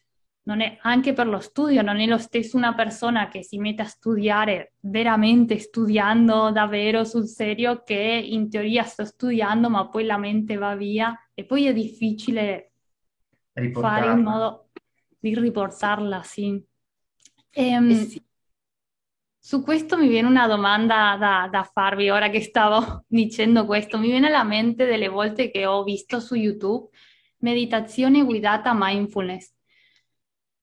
È, 0.46 0.78
anche 0.82 1.14
per 1.14 1.26
lo 1.26 1.40
studio 1.40 1.80
non 1.80 2.00
è 2.00 2.06
lo 2.06 2.18
stesso 2.18 2.58
una 2.58 2.74
persona 2.74 3.28
che 3.28 3.42
si 3.42 3.56
mette 3.56 3.80
a 3.80 3.86
studiare 3.86 4.74
veramente 4.80 5.58
studiando 5.58 6.50
davvero 6.50 7.04
sul 7.04 7.26
serio 7.26 7.82
che 7.82 7.94
in 7.94 8.50
teoria 8.50 8.82
sto 8.82 9.06
studiando 9.06 9.70
ma 9.70 9.88
poi 9.88 10.04
la 10.04 10.18
mente 10.18 10.56
va 10.56 10.76
via 10.76 11.18
e 11.32 11.46
poi 11.46 11.64
è 11.64 11.72
difficile 11.72 12.72
fare 13.72 14.12
in 14.12 14.22
modo 14.22 14.68
di 15.18 15.34
riportarla, 15.34 16.22
sì. 16.22 16.62
Ehm, 17.50 17.90
eh 17.90 17.94
sì. 17.94 18.22
Su 19.38 19.62
questo 19.62 19.96
mi 19.96 20.08
viene 20.08 20.26
una 20.26 20.46
domanda 20.46 21.16
da, 21.18 21.48
da, 21.50 21.62
farvi 21.62 22.08
ora 22.10 22.28
che 22.28 22.40
stavo 22.40 23.04
dicendo 23.08 23.64
questo. 23.66 23.98
Mi 23.98 24.08
viene 24.08 24.28
alla 24.28 24.44
mente 24.44 24.86
delle 24.86 25.08
volte 25.08 25.50
che 25.50 25.66
ho 25.66 25.82
visto 25.82 26.20
su 26.20 26.34
YouTube 26.34 26.88
meditazione 27.38 28.24
guidata 28.24 28.72
mindfulness. 28.74 29.53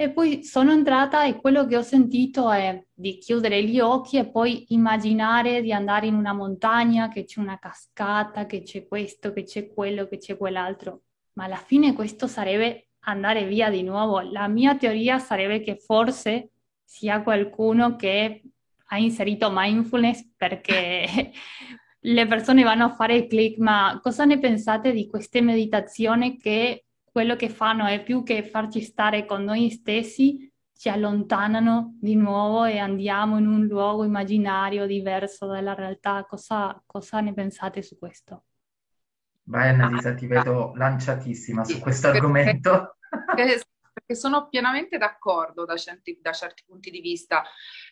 E 0.02 0.10
poi 0.10 0.44
sono 0.44 0.72
entrata 0.72 1.26
e 1.26 1.36
quello 1.36 1.68
che 1.68 1.78
ho 1.78 1.84
sentito 1.84 2.50
è 2.50 2.84
di 2.92 3.20
chiudere 3.20 3.64
gli 3.64 3.80
occhi 3.80 4.18
e 4.18 4.28
poi 4.28 4.66
immaginare 4.70 5.62
di 5.62 5.72
andare 5.72 6.08
in 6.08 6.16
una 6.16 6.34
montagna, 6.34 7.08
che 7.08 7.24
c'è 7.24 7.40
una 7.40 7.60
cascata, 7.60 8.48
che 8.48 8.64
c'è 8.64 8.88
questo, 8.88 9.32
che 9.32 9.44
c'è 9.44 9.72
quello, 9.72 10.08
che 10.08 10.18
c'è 10.18 10.38
quell'altro. 10.38 11.04
Ma 11.34 11.44
alla 11.44 11.58
fine 11.58 11.94
questo 11.94 12.26
sarebbe 12.26 12.88
andare 13.02 13.46
via 13.46 13.70
di 13.70 13.84
nuovo. 13.84 14.22
La 14.22 14.48
mia 14.48 14.76
teoria 14.76 15.20
sarebbe 15.20 15.62
che 15.62 15.76
forse 15.76 16.50
sia 16.84 17.22
qualcuno 17.22 17.96
che 17.96 18.42
ha 18.88 18.98
inserito 18.98 19.52
mindfulness 19.54 20.34
perché 20.36 21.06
le 22.00 22.26
persone 22.26 22.64
vanno 22.64 22.86
a 22.86 22.96
fare 22.96 23.28
click, 23.28 23.60
ma 23.60 24.00
cosa 24.02 24.26
ne 24.26 24.40
pensate 24.40 24.94
di 24.94 25.06
queste 25.06 25.42
meditazioni 25.42 26.40
che 26.40 26.86
quello 27.12 27.36
che 27.36 27.50
fanno 27.50 27.86
è 27.86 28.02
più 28.02 28.24
che 28.24 28.44
farci 28.44 28.82
stare 28.82 29.26
con 29.26 29.44
noi 29.44 29.70
stessi, 29.70 30.50
ci 30.74 30.90
allontanano 30.90 31.98
di 32.00 32.16
nuovo 32.16 32.66
e 32.66 32.80
andiamo 32.80 33.38
in 33.38 33.48
un 33.48 33.66
luogo 33.66 34.04
immaginario 34.04 34.88
diverso 34.88 35.46
dalla 35.46 35.76
realtà. 35.76 36.26
Cosa, 36.26 36.82
cosa 36.86 37.20
ne 37.20 37.34
pensate 37.34 37.82
su 37.82 38.00
questo? 38.00 38.46
Vai 39.44 39.70
Annalisa, 39.70 40.14
ti 40.14 40.26
vedo 40.26 40.74
lanciatissima 40.76 41.64
su 41.66 41.80
questo 41.80 42.08
argomento. 42.08 42.96
perché 43.94 44.16
sono 44.16 44.48
pienamente 44.48 44.98
d'accordo 44.98 45.66
da 45.66 45.76
certi, 45.76 46.18
da 46.22 46.32
certi 46.32 46.64
punti 46.66 46.90
di 46.90 47.02
vista. 47.02 47.44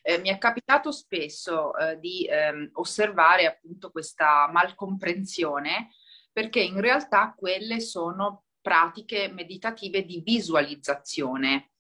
Eh, 0.02 0.20
mi 0.20 0.30
è 0.30 0.38
capitato 0.38 0.92
spesso 0.92 1.76
eh, 1.78 2.00
di 2.00 2.26
ehm, 2.26 2.70
osservare 2.74 3.46
appunto 3.46 3.92
questa 3.92 4.50
malcomprensione 4.52 5.90
perché 6.32 6.62
in 6.62 6.80
realtà 6.80 7.34
quelle 7.36 7.82
sono 7.82 8.46
pratiche 8.62 9.30
meditative 9.30 10.06
di 10.06 10.22
visualizzazione. 10.24 11.72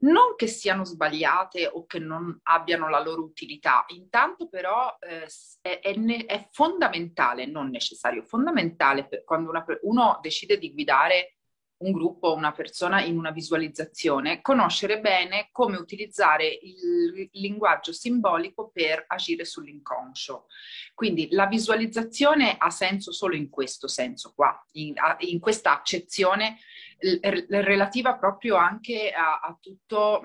Non 0.00 0.34
che 0.34 0.46
siano 0.46 0.84
sbagliate 0.84 1.66
o 1.66 1.84
che 1.84 1.98
non 1.98 2.38
abbiano 2.44 2.88
la 2.88 3.02
loro 3.02 3.22
utilità, 3.22 3.84
intanto 3.88 4.48
però 4.48 4.96
eh, 4.98 5.26
è, 5.60 5.80
è, 5.82 6.26
è, 6.26 6.48
fondamentale, 6.50 7.44
non 7.44 7.68
necessario, 7.68 8.22
fondamentale 8.22 9.06
per 9.06 9.24
quando 9.24 9.50
una, 9.50 9.64
uno 9.82 10.18
decide 10.22 10.56
di 10.56 10.72
guidare 10.72 11.37
un 11.78 11.92
gruppo, 11.92 12.34
una 12.34 12.52
persona 12.52 13.02
in 13.02 13.16
una 13.16 13.30
visualizzazione, 13.30 14.40
conoscere 14.40 15.00
bene 15.00 15.48
come 15.52 15.76
utilizzare 15.76 16.46
il 16.46 17.28
linguaggio 17.32 17.92
simbolico 17.92 18.70
per 18.72 19.04
agire 19.06 19.44
sull'inconscio. 19.44 20.46
Quindi 20.94 21.28
la 21.30 21.46
visualizzazione 21.46 22.56
ha 22.58 22.70
senso 22.70 23.12
solo 23.12 23.36
in 23.36 23.48
questo 23.48 23.86
senso 23.86 24.32
qua, 24.34 24.60
in, 24.72 24.94
in 25.18 25.38
questa 25.38 25.72
accezione 25.72 26.58
relativa 27.00 28.16
proprio 28.16 28.56
anche 28.56 29.12
a, 29.12 29.38
a 29.38 29.56
tutto, 29.60 30.20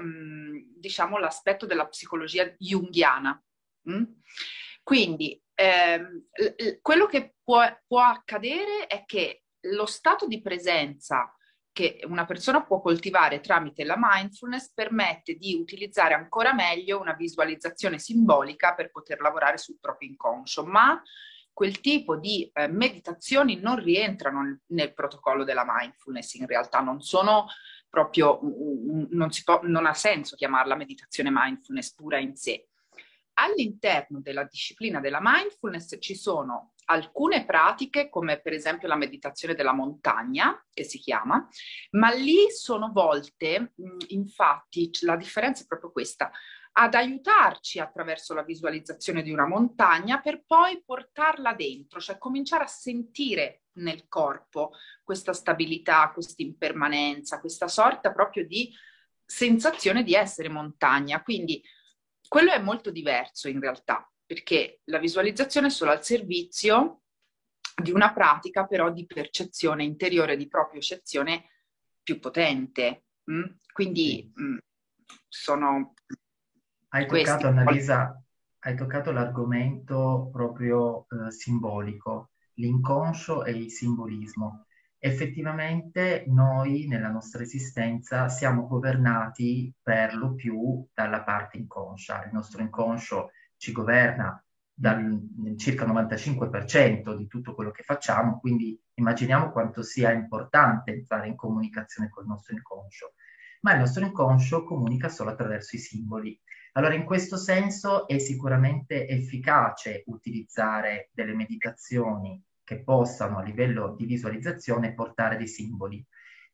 diciamo, 0.75 1.19
l'aspetto 1.19 1.67
della 1.67 1.87
psicologia 1.87 2.51
junghiana. 2.57 3.39
Quindi 4.81 5.39
ehm, 5.53 6.25
quello 6.81 7.05
che 7.05 7.35
può, 7.43 7.61
può 7.85 8.01
accadere 8.01 8.87
è 8.87 9.03
che 9.05 9.43
lo 9.67 9.85
stato 9.85 10.25
di 10.25 10.41
presenza 10.41 11.31
che 11.73 12.01
una 12.05 12.25
persona 12.25 12.63
può 12.63 12.79
coltivare 12.79 13.41
tramite 13.41 13.83
la 13.83 13.97
mindfulness 13.97 14.71
permette 14.73 15.33
di 15.33 15.55
utilizzare 15.55 16.13
ancora 16.13 16.53
meglio 16.53 17.01
una 17.01 17.13
visualizzazione 17.13 17.97
simbolica 17.97 18.75
per 18.75 18.91
poter 18.91 19.19
lavorare 19.19 19.57
sul 19.57 19.79
proprio 19.81 20.09
inconscio, 20.09 20.63
ma 20.65 21.01
quel 21.51 21.81
tipo 21.81 22.15
di 22.15 22.49
eh, 22.53 22.67
meditazioni 22.67 23.59
non 23.59 23.81
rientrano 23.81 24.59
nel, 24.67 24.93
protocollo 24.93 25.43
della 25.43 25.65
mindfulness, 25.67 26.35
in 26.35 26.47
realtà 26.47 26.79
non 26.79 27.01
sono 27.01 27.47
proprio, 27.89 28.39
non, 29.09 29.29
può, 29.43 29.59
non 29.63 29.85
ha 29.85 29.93
senso 29.93 30.35
chiamarla 30.35 30.75
meditazione 30.75 31.29
mindfulness 31.31 31.93
pura 31.95 32.17
in 32.19 32.35
sé. 32.35 32.69
All'interno 33.33 34.19
della 34.21 34.43
disciplina 34.43 34.99
della 34.99 35.19
mindfulness 35.21 35.97
ci 35.99 36.15
sono 36.15 36.72
alcune 36.85 37.45
pratiche, 37.45 38.09
come 38.09 38.39
per 38.39 38.53
esempio 38.53 38.87
la 38.87 38.95
meditazione 38.95 39.55
della 39.55 39.73
montagna, 39.73 40.65
che 40.73 40.83
si 40.83 40.97
chiama, 40.97 41.47
ma 41.91 42.09
lì 42.11 42.49
sono 42.51 42.91
volte, 42.91 43.73
infatti, 44.07 44.89
la 45.01 45.15
differenza 45.15 45.63
è 45.63 45.67
proprio 45.67 45.91
questa, 45.91 46.31
ad 46.75 46.95
aiutarci 46.95 47.79
attraverso 47.79 48.33
la 48.33 48.43
visualizzazione 48.43 49.21
di 49.21 49.31
una 49.31 49.47
montagna 49.47 50.19
per 50.19 50.43
poi 50.45 50.81
portarla 50.83 51.53
dentro, 51.53 51.99
cioè 51.99 52.17
cominciare 52.17 52.63
a 52.63 52.67
sentire 52.67 53.63
nel 53.73 54.07
corpo 54.07 54.71
questa 55.03 55.33
stabilità, 55.33 56.11
questa 56.11 56.41
impermanenza, 56.41 57.39
questa 57.39 57.67
sorta 57.67 58.11
proprio 58.11 58.45
di 58.45 58.73
sensazione 59.23 60.03
di 60.03 60.15
essere 60.15 60.49
montagna. 60.49 61.21
Quindi 61.21 61.63
quello 62.27 62.51
è 62.51 62.59
molto 62.59 62.89
diverso 62.89 63.47
in 63.47 63.59
realtà 63.59 64.07
perché 64.33 64.79
la 64.85 64.97
visualizzazione 64.97 65.67
è 65.67 65.69
solo 65.69 65.91
al 65.91 66.03
servizio 66.03 67.01
di 67.75 67.91
una 67.91 68.11
pratica 68.13 68.65
però 68.65 68.91
di 68.91 69.05
percezione 69.05 69.83
interiore, 69.83 70.35
di 70.35 70.47
proprio-cezione 70.47 71.49
più 72.01 72.19
potente. 72.19 73.03
Mm? 73.31 73.43
Quindi 73.71 74.31
mh, 74.33 74.43
mm, 74.43 74.57
sono... 75.27 75.93
Hai 76.89 77.05
toccato, 77.05 77.47
Annalisa, 77.47 78.23
hai 78.59 78.75
toccato 78.75 79.11
l'argomento 79.11 80.29
proprio 80.31 81.05
eh, 81.09 81.31
simbolico, 81.31 82.31
l'inconscio 82.55 83.45
e 83.45 83.51
il 83.51 83.69
simbolismo. 83.69 84.65
Effettivamente 84.97 86.23
noi 86.27 86.87
nella 86.87 87.09
nostra 87.09 87.43
esistenza 87.43 88.29
siamo 88.29 88.65
governati 88.67 89.71
per 89.79 90.15
lo 90.15 90.33
più 90.33 90.87
dalla 90.91 91.21
parte 91.23 91.57
inconscia. 91.57 92.23
Il 92.25 92.31
nostro 92.33 92.63
inconscio 92.63 93.29
ci 93.63 93.71
governa 93.71 94.43
dal 94.73 95.25
circa 95.55 95.85
95% 95.85 97.15
di 97.15 97.27
tutto 97.27 97.55
quello 97.55 97.71
che 97.71 97.83
facciamo, 97.83 98.37
quindi 98.41 98.77
immaginiamo 98.95 99.51
quanto 99.51 99.83
sia 99.83 100.11
importante 100.11 100.91
entrare 100.91 101.29
in 101.29 101.37
comunicazione 101.37 102.09
col 102.09 102.25
nostro 102.25 102.53
inconscio. 102.55 103.13
Ma 103.61 103.71
il 103.71 103.79
nostro 103.79 104.03
inconscio 104.03 104.65
comunica 104.65 105.07
solo 105.07 105.29
attraverso 105.29 105.77
i 105.77 105.79
simboli. 105.79 106.37
Allora, 106.73 106.93
in 106.93 107.05
questo 107.05 107.37
senso 107.37 108.05
è 108.05 108.17
sicuramente 108.17 109.07
efficace 109.07 110.03
utilizzare 110.07 111.09
delle 111.13 111.33
meditazioni 111.33 112.43
che 112.65 112.83
possano 112.83 113.37
a 113.37 113.43
livello 113.43 113.95
di 113.95 114.05
visualizzazione 114.05 114.93
portare 114.93 115.37
dei 115.37 115.47
simboli. 115.47 116.05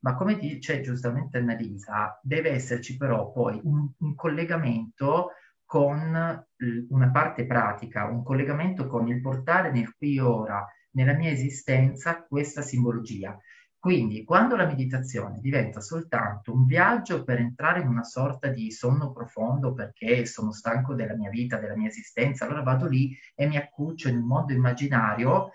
Ma 0.02 0.14
come 0.14 0.36
dice 0.36 0.80
giustamente 0.80 1.38
Annalisa, 1.38 2.20
deve 2.22 2.50
esserci 2.50 2.96
però 2.96 3.32
poi 3.32 3.60
un, 3.64 3.90
un 3.98 4.14
collegamento 4.14 5.30
con 5.70 6.44
una 6.88 7.10
parte 7.12 7.46
pratica, 7.46 8.06
un 8.06 8.24
collegamento 8.24 8.88
con 8.88 9.06
il 9.06 9.20
portare 9.20 9.70
nel 9.70 9.94
qui 9.94 10.16
e 10.16 10.20
ora, 10.20 10.66
nella 10.96 11.12
mia 11.12 11.30
esistenza, 11.30 12.24
questa 12.24 12.60
simbologia. 12.60 13.38
Quindi, 13.78 14.24
quando 14.24 14.56
la 14.56 14.66
meditazione 14.66 15.38
diventa 15.38 15.80
soltanto 15.80 16.52
un 16.52 16.64
viaggio 16.66 17.22
per 17.22 17.38
entrare 17.38 17.82
in 17.82 17.86
una 17.86 18.02
sorta 18.02 18.48
di 18.48 18.72
sonno 18.72 19.12
profondo 19.12 19.72
perché 19.72 20.26
sono 20.26 20.50
stanco 20.50 20.94
della 20.94 21.14
mia 21.14 21.30
vita, 21.30 21.58
della 21.58 21.76
mia 21.76 21.88
esistenza, 21.88 22.46
allora 22.46 22.62
vado 22.62 22.88
lì 22.88 23.16
e 23.36 23.46
mi 23.46 23.56
accuccio 23.56 24.08
in 24.08 24.16
un 24.16 24.26
mondo 24.26 24.52
immaginario, 24.52 25.52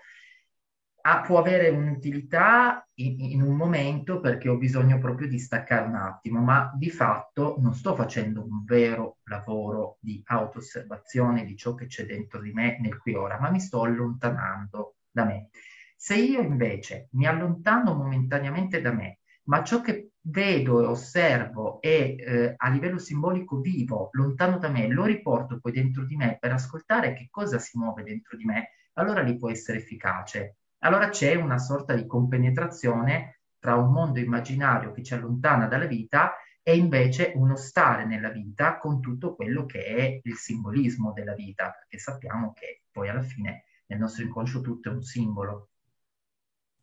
ha, 1.08 1.20
può 1.20 1.38
avere 1.38 1.68
un'utilità 1.68 2.84
in, 2.94 3.20
in, 3.20 3.42
un 3.42 3.54
momento 3.54 4.18
perché 4.18 4.48
ho 4.48 4.56
bisogno 4.56 4.98
proprio 4.98 5.28
di 5.28 5.38
staccare 5.38 5.86
un 5.86 5.94
attimo, 5.94 6.40
ma 6.40 6.72
di 6.76 6.90
fatto 6.90 7.56
non 7.60 7.74
sto 7.74 7.94
facendo 7.94 8.42
un 8.42 8.64
vero 8.64 9.18
lavoro 9.24 9.98
di 10.00 10.20
auto-osservazione 10.24 11.44
di 11.44 11.56
ciò 11.56 11.74
che 11.74 11.86
c'è 11.86 12.06
dentro 12.06 12.40
di 12.40 12.50
me 12.50 12.78
nel 12.80 12.98
qui 12.98 13.14
ora, 13.14 13.38
ma 13.38 13.50
mi 13.50 13.60
sto 13.60 13.82
allontanando 13.82 14.96
da 15.08 15.24
me. 15.24 15.50
Se 15.94 16.16
io 16.16 16.40
invece 16.40 17.08
mi 17.12 17.26
allontano 17.26 17.94
momentaneamente 17.94 18.80
da 18.80 18.92
me, 18.92 19.20
ma 19.44 19.62
ciò 19.62 19.80
che 19.80 20.10
vedo 20.22 20.82
e 20.82 20.86
osservo 20.86 21.80
e 21.82 22.16
eh, 22.18 22.54
a 22.56 22.68
livello 22.68 22.98
simbolico 22.98 23.60
vivo, 23.60 24.08
lontano 24.10 24.58
da 24.58 24.70
me, 24.70 24.88
lo 24.88 25.04
riporto 25.04 25.60
poi 25.60 25.70
dentro 25.70 26.04
di 26.04 26.16
me 26.16 26.36
per 26.40 26.50
ascoltare 26.50 27.12
che 27.12 27.28
cosa 27.30 27.60
si 27.60 27.78
muove 27.78 28.02
dentro 28.02 28.36
di 28.36 28.44
me, 28.44 28.70
allora 28.94 29.22
lì 29.22 29.36
può 29.36 29.48
essere 29.50 29.78
efficace. 29.78 30.56
Allora 30.80 31.10
c'è 31.10 31.34
una 31.34 31.58
sorta 31.58 31.94
di 31.94 32.06
compenetrazione 32.06 33.40
tra 33.58 33.76
un 33.76 33.92
mondo 33.92 34.20
immaginario 34.20 34.92
che 34.92 35.02
ci 35.02 35.14
allontana 35.14 35.66
dalla 35.66 35.86
vita 35.86 36.34
e 36.62 36.76
invece 36.76 37.32
uno 37.36 37.56
stare 37.56 38.04
nella 38.06 38.30
vita 38.30 38.78
con 38.78 39.00
tutto 39.00 39.34
quello 39.34 39.66
che 39.66 39.84
è 39.84 40.20
il 40.22 40.34
simbolismo 40.36 41.12
della 41.12 41.34
vita, 41.34 41.70
perché 41.72 41.98
sappiamo 41.98 42.52
che 42.54 42.82
poi 42.90 43.08
alla 43.08 43.22
fine 43.22 43.64
nel 43.86 43.98
nostro 43.98 44.24
inconscio 44.24 44.60
tutto 44.62 44.88
è 44.88 44.92
un 44.92 45.02
simbolo. 45.02 45.68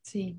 Sì, 0.01 0.37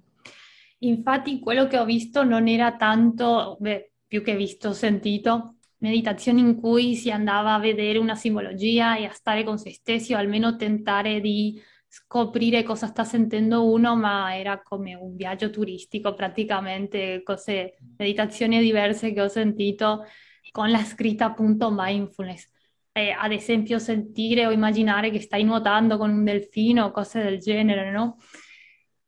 Infatti 0.80 1.38
quello 1.40 1.66
che 1.66 1.78
ho 1.78 1.84
visto 1.86 2.24
non 2.24 2.46
era 2.48 2.76
tanto, 2.76 3.56
beh, 3.60 3.92
più 4.06 4.22
che 4.22 4.36
visto, 4.36 4.72
sentito, 4.74 5.56
meditazioni 5.78 6.40
in 6.40 6.56
cui 6.60 6.94
si 6.96 7.10
andava 7.10 7.54
a 7.54 7.58
vedere 7.58 7.98
una 7.98 8.14
simbologia 8.14 8.96
e 8.98 9.06
a 9.06 9.12
stare 9.12 9.44
con 9.44 9.58
se 9.58 9.72
stessi 9.72 10.12
o 10.14 10.18
almeno 10.18 10.56
tentare 10.56 11.20
di 11.20 11.60
scoprire 11.94 12.64
cosa 12.64 12.88
sta 12.88 13.04
sentendo 13.04 13.70
uno, 13.70 13.94
ma 13.94 14.36
era 14.36 14.60
come 14.60 14.94
un 14.96 15.14
viaggio 15.14 15.48
turistico 15.50 16.12
praticamente, 16.12 17.22
cose, 17.22 17.76
meditazioni 17.96 18.58
diverse 18.58 19.12
che 19.12 19.20
ho 19.20 19.28
sentito 19.28 20.04
con 20.50 20.70
la 20.72 20.82
scritta 20.82 21.26
appunto 21.26 21.70
mindfulness. 21.70 22.50
Eh, 22.90 23.10
ad 23.10 23.30
esempio 23.30 23.78
sentire 23.78 24.44
o 24.46 24.50
immaginare 24.50 25.10
che 25.10 25.20
stai 25.20 25.44
nuotando 25.44 25.96
con 25.96 26.10
un 26.10 26.24
delfino, 26.24 26.90
cose 26.90 27.22
del 27.22 27.38
genere, 27.38 27.92
no? 27.92 28.16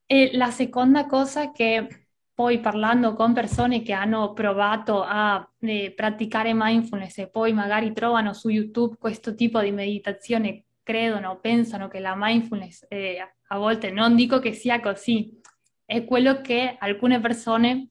E 0.06 0.30
la 0.36 0.50
seconda 0.52 1.06
cosa 1.06 1.50
che 1.50 2.06
poi 2.32 2.60
parlando 2.60 3.14
con 3.14 3.32
persone 3.32 3.82
che 3.82 3.92
hanno 3.94 4.32
provato 4.32 5.02
a 5.02 5.44
eh, 5.58 5.92
praticare 5.92 6.52
mindfulness 6.54 7.18
e 7.18 7.30
poi 7.30 7.52
magari 7.52 7.92
trovano 7.92 8.32
su 8.32 8.48
YouTube 8.48 8.96
questo 8.98 9.34
tipo 9.34 9.60
di 9.60 9.72
meditazione, 9.72 10.65
credono, 10.86 11.40
pensano 11.40 11.88
che 11.88 11.98
la 11.98 12.14
mindfulness 12.16 12.86
eh, 12.88 13.18
a 13.48 13.58
volte 13.58 13.90
non 13.90 14.14
dico 14.14 14.38
che 14.38 14.52
sia 14.52 14.78
così, 14.78 15.40
è 15.84 16.04
quello 16.04 16.40
che 16.40 16.76
alcune 16.78 17.18
persone 17.18 17.88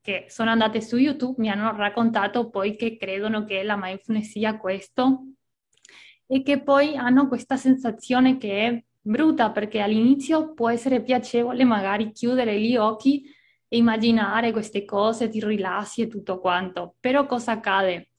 che 0.00 0.26
sono 0.28 0.50
andate 0.50 0.80
su 0.80 0.96
YouTube 0.96 1.40
mi 1.40 1.50
hanno 1.50 1.74
raccontato 1.76 2.48
poi 2.48 2.76
che 2.76 2.96
credono 2.96 3.44
che 3.44 3.64
la 3.64 3.76
mindfulness 3.76 4.30
sia 4.30 4.58
questo 4.58 5.26
e 6.26 6.42
che 6.42 6.62
poi 6.62 6.96
hanno 6.96 7.26
questa 7.26 7.56
sensazione 7.56 8.36
che 8.36 8.66
è 8.66 8.84
brutta 9.00 9.50
perché 9.50 9.80
all'inizio 9.80 10.54
può 10.54 10.70
essere 10.70 11.02
piacevole 11.02 11.64
magari 11.64 12.12
chiudere 12.12 12.60
gli 12.60 12.76
occhi 12.76 13.24
e 13.66 13.76
immaginare 13.76 14.52
queste 14.52 14.84
cose, 14.84 15.28
ti 15.28 15.44
rilassi 15.44 16.02
e 16.02 16.06
tutto 16.06 16.38
quanto, 16.38 16.94
però 17.00 17.26
cosa 17.26 17.52
accade? 17.52 18.10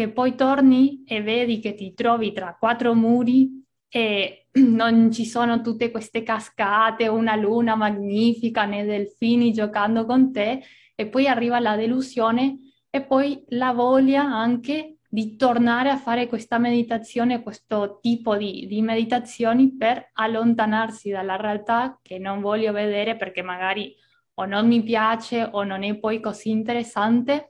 Che 0.00 0.08
poi 0.08 0.34
torni 0.34 1.04
e 1.06 1.20
vedi 1.20 1.58
che 1.58 1.74
ti 1.74 1.92
trovi 1.92 2.32
tra 2.32 2.56
quattro 2.58 2.94
muri 2.94 3.62
e 3.86 4.46
non 4.64 5.12
ci 5.12 5.26
sono 5.26 5.60
tutte 5.60 5.90
queste 5.90 6.22
cascate, 6.22 7.06
una 7.06 7.36
luna 7.36 7.74
magnifica 7.74 8.64
né 8.64 8.86
delfini 8.86 9.52
giocando 9.52 10.06
con 10.06 10.32
te 10.32 10.62
e 10.94 11.06
poi 11.06 11.28
arriva 11.28 11.60
la 11.60 11.76
delusione 11.76 12.60
e 12.88 13.02
poi 13.02 13.44
la 13.48 13.74
voglia 13.74 14.22
anche 14.22 15.00
di 15.06 15.36
tornare 15.36 15.90
a 15.90 15.98
fare 15.98 16.28
questa 16.28 16.56
meditazione, 16.56 17.42
questo 17.42 17.98
tipo 18.00 18.38
di, 18.38 18.66
di, 18.66 18.80
meditazioni 18.80 19.76
per 19.76 20.12
allontanarsi 20.14 21.10
dalla 21.10 21.36
realtà 21.36 21.98
che 22.00 22.18
non 22.18 22.40
voglio 22.40 22.72
vedere 22.72 23.16
perché 23.16 23.42
magari 23.42 23.94
o 24.36 24.46
non 24.46 24.66
mi 24.66 24.82
piace 24.82 25.46
o 25.52 25.62
non 25.62 25.82
è 25.82 25.94
poi 25.98 26.20
così 26.20 26.48
interessante 26.48 27.49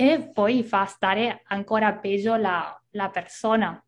e 0.00 0.30
poi 0.32 0.62
fa 0.64 0.86
stare 0.86 1.42
ancora 1.44 1.94
peggio 1.94 2.36
la, 2.36 2.80
la 2.92 3.10
persona. 3.10 3.84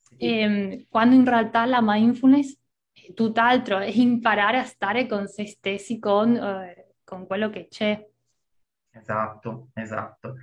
Sì. 0.00 0.16
E, 0.16 0.38
ehm, 0.40 0.86
quando 0.88 1.14
in 1.14 1.24
realtà 1.24 1.64
la 1.64 1.80
mindfulness 1.82 2.58
è 2.92 3.14
tutt'altro, 3.14 3.78
è 3.78 3.86
imparare 3.86 4.58
a 4.58 4.64
stare 4.64 5.06
con 5.06 5.26
se 5.26 5.46
stessi, 5.46 5.98
con, 5.98 6.36
eh, 6.36 6.94
con 7.02 7.26
quello 7.26 7.48
che 7.48 7.66
c'è. 7.68 8.06
Esatto, 8.90 9.68
esatto 9.74 10.34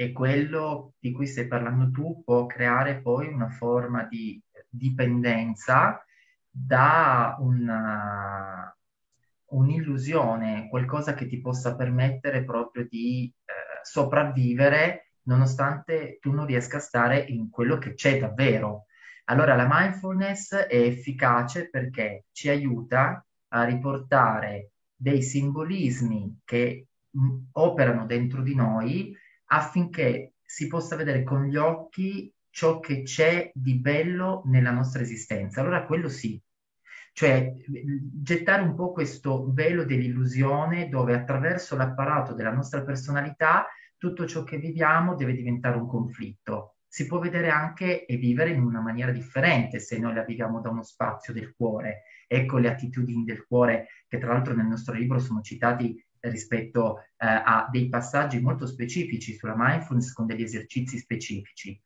e 0.00 0.12
quello 0.12 0.94
di 0.98 1.12
cui 1.12 1.26
stai 1.26 1.46
parlando 1.46 1.90
tu 1.90 2.22
può 2.24 2.46
creare 2.46 3.02
poi 3.02 3.26
una 3.26 3.50
forma 3.50 4.04
di 4.04 4.42
dipendenza 4.66 6.02
da 6.48 7.36
una, 7.38 8.74
un'illusione, 9.48 10.68
qualcosa 10.70 11.12
che 11.12 11.26
ti 11.26 11.38
possa 11.42 11.76
permettere 11.76 12.44
proprio 12.44 12.86
di 12.88 13.30
eh, 13.44 13.69
sopravvivere 13.82 15.12
nonostante 15.22 16.18
tu 16.20 16.32
non 16.32 16.46
riesca 16.46 16.78
a 16.78 16.80
stare 16.80 17.18
in 17.18 17.50
quello 17.50 17.78
che 17.78 17.94
c'è 17.94 18.18
davvero. 18.18 18.86
Allora 19.24 19.54
la 19.54 19.68
mindfulness 19.70 20.54
è 20.54 20.76
efficace 20.76 21.68
perché 21.68 22.24
ci 22.32 22.48
aiuta 22.48 23.24
a 23.48 23.64
riportare 23.64 24.72
dei 24.94 25.22
simbolismi 25.22 26.40
che 26.44 26.86
mh, 27.10 27.36
operano 27.52 28.06
dentro 28.06 28.42
di 28.42 28.54
noi 28.54 29.16
affinché 29.46 30.34
si 30.42 30.66
possa 30.66 30.96
vedere 30.96 31.22
con 31.22 31.44
gli 31.44 31.56
occhi 31.56 32.32
ciò 32.50 32.80
che 32.80 33.02
c'è 33.02 33.50
di 33.54 33.78
bello 33.78 34.42
nella 34.46 34.72
nostra 34.72 35.02
esistenza. 35.02 35.60
Allora 35.60 35.86
quello 35.86 36.08
sì, 36.08 36.40
cioè 37.20 37.52
gettare 38.22 38.62
un 38.62 38.74
po' 38.74 38.92
questo 38.92 39.52
velo 39.52 39.84
dell'illusione 39.84 40.88
dove 40.88 41.12
attraverso 41.12 41.76
l'apparato 41.76 42.32
della 42.32 42.50
nostra 42.50 42.80
personalità 42.80 43.66
tutto 43.98 44.24
ciò 44.24 44.42
che 44.42 44.56
viviamo 44.56 45.14
deve 45.16 45.34
diventare 45.34 45.76
un 45.76 45.86
conflitto. 45.86 46.76
Si 46.88 47.04
può 47.04 47.18
vedere 47.18 47.50
anche 47.50 48.06
e 48.06 48.16
vivere 48.16 48.52
in 48.52 48.62
una 48.62 48.80
maniera 48.80 49.12
differente 49.12 49.80
se 49.80 49.98
noi 49.98 50.14
la 50.14 50.24
viviamo 50.24 50.62
da 50.62 50.70
uno 50.70 50.82
spazio 50.82 51.34
del 51.34 51.54
cuore. 51.54 52.04
Ecco 52.26 52.56
le 52.56 52.70
attitudini 52.70 53.24
del 53.24 53.44
cuore 53.46 53.88
che 54.08 54.16
tra 54.16 54.32
l'altro 54.32 54.54
nel 54.54 54.68
nostro 54.68 54.94
libro 54.94 55.18
sono 55.18 55.42
citati 55.42 56.02
rispetto 56.20 57.00
eh, 57.00 57.04
a 57.18 57.68
dei 57.70 57.90
passaggi 57.90 58.40
molto 58.40 58.64
specifici 58.64 59.34
sulla 59.34 59.54
mindfulness 59.54 60.14
con 60.14 60.24
degli 60.24 60.42
esercizi 60.42 60.96
specifici. 60.96 61.78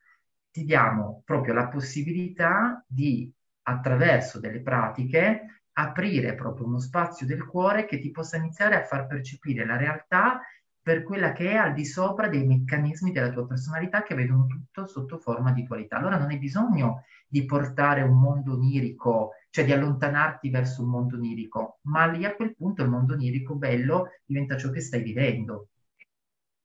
Ti 0.53 0.64
diamo 0.64 1.23
proprio 1.25 1.55
la 1.55 1.66
possibilità 1.66 2.85
di, 2.87 3.29
attraverso 3.64 4.40
delle 4.40 4.61
pratiche, 4.61 5.62
aprire 5.72 6.35
proprio 6.35 6.66
uno 6.66 6.79
spazio 6.79 7.27
del 7.27 7.44
cuore 7.44 7.85
che 7.85 7.98
ti 7.98 8.11
possa 8.11 8.37
iniziare 8.37 8.77
a 8.77 8.85
far 8.85 9.07
percepire 9.07 9.66
la 9.66 9.77
realtà 9.77 10.40
per 10.81 11.03
quella 11.03 11.33
che 11.33 11.50
è 11.50 11.55
al 11.55 11.72
di 11.72 11.87
sopra 11.87 12.29
dei 12.29 12.44
meccanismi 12.44 13.11
della 13.11 13.31
tua 13.31 13.46
personalità 13.46 14.03
che 14.03 14.14
vedono 14.14 14.46
tutto 14.46 14.87
sotto 14.87 15.18
forma 15.18 15.50
di 15.50 15.62
dualità. 15.62 15.96
Allora 15.96 16.18
non 16.18 16.29
hai 16.29 16.38
bisogno 16.38 17.05
di 17.27 17.46
portare 17.46 18.03
un 18.03 18.20
mondo 18.20 18.53
onirico, 18.53 19.31
cioè 19.48 19.64
di 19.64 19.72
allontanarti 19.72 20.50
verso 20.50 20.83
un 20.83 20.90
mondo 20.90 21.16
onirico, 21.16 21.79
ma 21.85 22.05
lì 22.07 22.27
a 22.27 22.35
quel 22.35 22.55
punto 22.55 22.83
il 22.83 22.90
mondo 22.90 23.14
onirico 23.14 23.55
bello 23.55 24.11
diventa 24.27 24.59
ciò 24.59 24.70
che 24.70 24.81
stai 24.81 25.03
vivendo. 25.03 25.68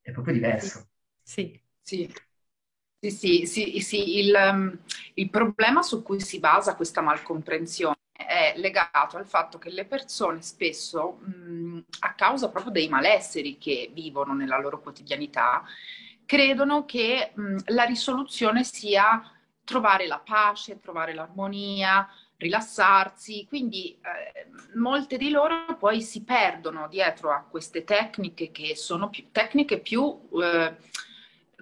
È 0.01 0.11
proprio 0.11 0.33
diverso. 0.33 0.89
Sì, 1.23 1.59
sì. 1.81 2.05
Sì, 2.05 2.13
sì, 3.07 3.45
sì, 3.45 3.79
sì. 3.79 4.19
Il, 4.19 4.33
um, 4.35 4.77
il 5.13 5.29
problema 5.29 5.81
su 5.81 6.03
cui 6.03 6.19
si 6.19 6.39
basa 6.39 6.75
questa 6.75 7.01
malcomprensione 7.01 7.95
è 8.11 8.53
legato 8.57 9.15
al 9.15 9.25
fatto 9.25 9.57
che 9.57 9.69
le 9.69 9.85
persone 9.85 10.41
spesso, 10.41 11.13
mh, 11.13 11.79
a 11.99 12.13
causa 12.13 12.49
proprio 12.49 12.73
dei 12.73 12.89
malesseri 12.89 13.57
che 13.57 13.89
vivono 13.93 14.33
nella 14.33 14.59
loro 14.59 14.81
quotidianità, 14.81 15.63
credono 16.25 16.83
che 16.85 17.31
mh, 17.33 17.57
la 17.67 17.83
risoluzione 17.83 18.63
sia 18.65 19.23
trovare 19.63 20.05
la 20.05 20.19
pace, 20.19 20.79
trovare 20.79 21.13
l'armonia, 21.13 22.07
rilassarsi. 22.35 23.45
Quindi 23.47 23.97
eh, 24.01 24.47
molte 24.75 25.17
di 25.17 25.29
loro 25.29 25.77
poi 25.77 26.01
si 26.01 26.23
perdono 26.23 26.87
dietro 26.89 27.31
a 27.31 27.45
queste 27.49 27.85
tecniche 27.85 28.51
che 28.51 28.75
sono 28.75 29.09
più, 29.09 29.29
tecniche 29.31 29.79
più... 29.79 30.27
Eh, 30.41 30.75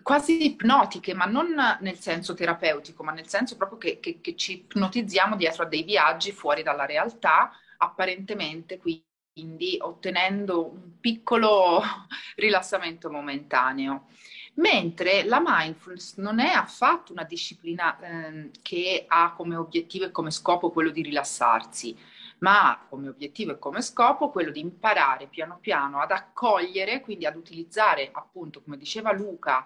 quasi 0.07 0.45
ipnotiche, 0.45 1.13
ma 1.13 1.25
non 1.25 1.53
nel 1.81 1.99
senso 1.99 2.33
terapeutico, 2.33 3.03
ma 3.03 3.11
nel 3.11 3.27
senso 3.27 3.57
proprio 3.57 3.77
che, 3.77 3.99
che, 3.99 4.21
che 4.21 4.37
ci 4.37 4.53
ipnotizziamo 4.53 5.35
dietro 5.35 5.63
a 5.63 5.65
dei 5.65 5.83
viaggi 5.83 6.31
fuori 6.31 6.63
dalla 6.63 6.85
realtà, 6.85 7.51
apparentemente 7.75 8.77
quindi 8.77 9.77
ottenendo 9.81 10.65
un 10.65 10.97
piccolo 11.01 11.81
rilassamento 12.37 13.09
momentaneo. 13.09 14.05
Mentre 14.53 15.25
la 15.25 15.43
mindfulness 15.45 16.15
non 16.15 16.39
è 16.39 16.53
affatto 16.53 17.11
una 17.11 17.25
disciplina 17.25 17.99
eh, 17.99 18.51
che 18.61 19.03
ha 19.09 19.33
come 19.33 19.57
obiettivo 19.57 20.05
e 20.05 20.11
come 20.11 20.31
scopo 20.31 20.71
quello 20.71 20.89
di 20.89 21.01
rilassarsi, 21.01 21.93
ma 22.39 22.69
ha 22.69 22.85
come 22.87 23.09
obiettivo 23.09 23.51
e 23.51 23.59
come 23.59 23.81
scopo 23.81 24.29
quello 24.29 24.51
di 24.51 24.61
imparare 24.61 25.27
piano 25.27 25.57
piano 25.59 25.99
ad 25.99 26.11
accogliere, 26.11 27.01
quindi 27.01 27.25
ad 27.25 27.35
utilizzare 27.35 28.09
appunto, 28.13 28.61
come 28.61 28.77
diceva 28.77 29.11
Luca, 29.11 29.65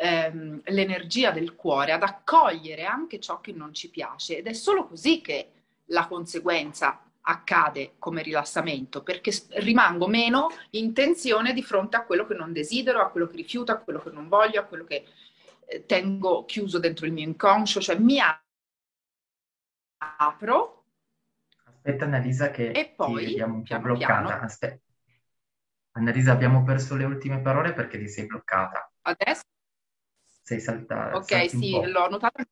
ehm, 0.00 0.62
l'energia 0.64 1.30
del 1.30 1.54
cuore, 1.54 1.92
ad 1.92 2.02
accogliere 2.02 2.84
anche 2.84 3.20
ciò 3.20 3.40
che 3.40 3.52
non 3.52 3.74
ci 3.74 3.90
piace 3.90 4.38
ed 4.38 4.46
è 4.46 4.54
solo 4.54 4.86
così 4.86 5.20
che 5.20 5.50
la 5.86 6.06
conseguenza 6.06 7.04
accade 7.22 7.96
come 7.98 8.22
rilassamento, 8.22 9.02
perché 9.02 9.30
rimango 9.56 10.06
meno 10.06 10.48
in 10.70 10.94
tensione 10.94 11.52
di 11.52 11.62
fronte 11.62 11.96
a 11.96 12.04
quello 12.04 12.24
che 12.26 12.32
non 12.34 12.52
desidero, 12.52 13.02
a 13.02 13.10
quello 13.10 13.26
che 13.26 13.36
rifiuto, 13.36 13.72
a 13.72 13.76
quello 13.76 14.00
che 14.00 14.10
non 14.10 14.28
voglio, 14.28 14.60
a 14.60 14.64
quello 14.64 14.84
che 14.84 15.04
eh, 15.66 15.84
tengo 15.84 16.46
chiuso 16.46 16.78
dentro 16.78 17.04
il 17.04 17.12
mio 17.12 17.26
inconscio, 17.26 17.80
cioè 17.80 17.98
mi 17.98 18.18
apro. 20.16 20.84
Aspetta 21.64 22.06
Annalisa 22.06 22.50
che 22.50 22.70
e 22.70 22.88
poi, 22.96 23.26
ti 23.26 23.32
abbiamo 23.32 23.56
un 23.56 23.62
po' 23.64 23.78
bloccata. 23.78 24.40
Aspetta. 24.40 24.80
Annalisa 25.92 26.32
abbiamo 26.32 26.62
perso 26.62 26.96
le 26.96 27.04
ultime 27.04 27.40
parole 27.40 27.74
perché 27.74 27.98
ti 27.98 28.08
sei 28.08 28.24
bloccata. 28.26 28.90
Adesso? 29.02 29.42
Sei 30.50 30.58
saltata. 30.58 31.16
Ok, 31.16 31.48
sì, 31.48 31.70
l'ho 31.70 32.08
notato. 32.08 32.42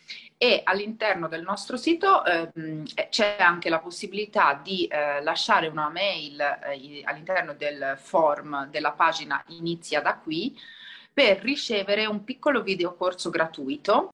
e 0.43 0.59
all'interno 0.65 1.29
del 1.29 1.41
nostro 1.41 1.77
sito 1.77 2.25
ehm, 2.25 2.83
c'è 3.09 3.37
anche 3.39 3.69
la 3.69 3.79
possibilità 3.79 4.59
di 4.61 4.85
eh, 4.87 5.23
lasciare 5.23 5.67
una 5.67 5.87
mail 5.87 6.37
eh, 6.37 7.01
all'interno 7.05 7.53
del 7.53 7.97
form 7.97 8.67
della 8.69 8.91
pagina 8.91 9.41
Inizia 9.47 10.01
da 10.01 10.17
qui 10.17 10.53
per 11.13 11.39
ricevere 11.39 12.05
un 12.07 12.25
piccolo 12.25 12.61
videocorso 12.61 13.29
gratuito 13.29 14.09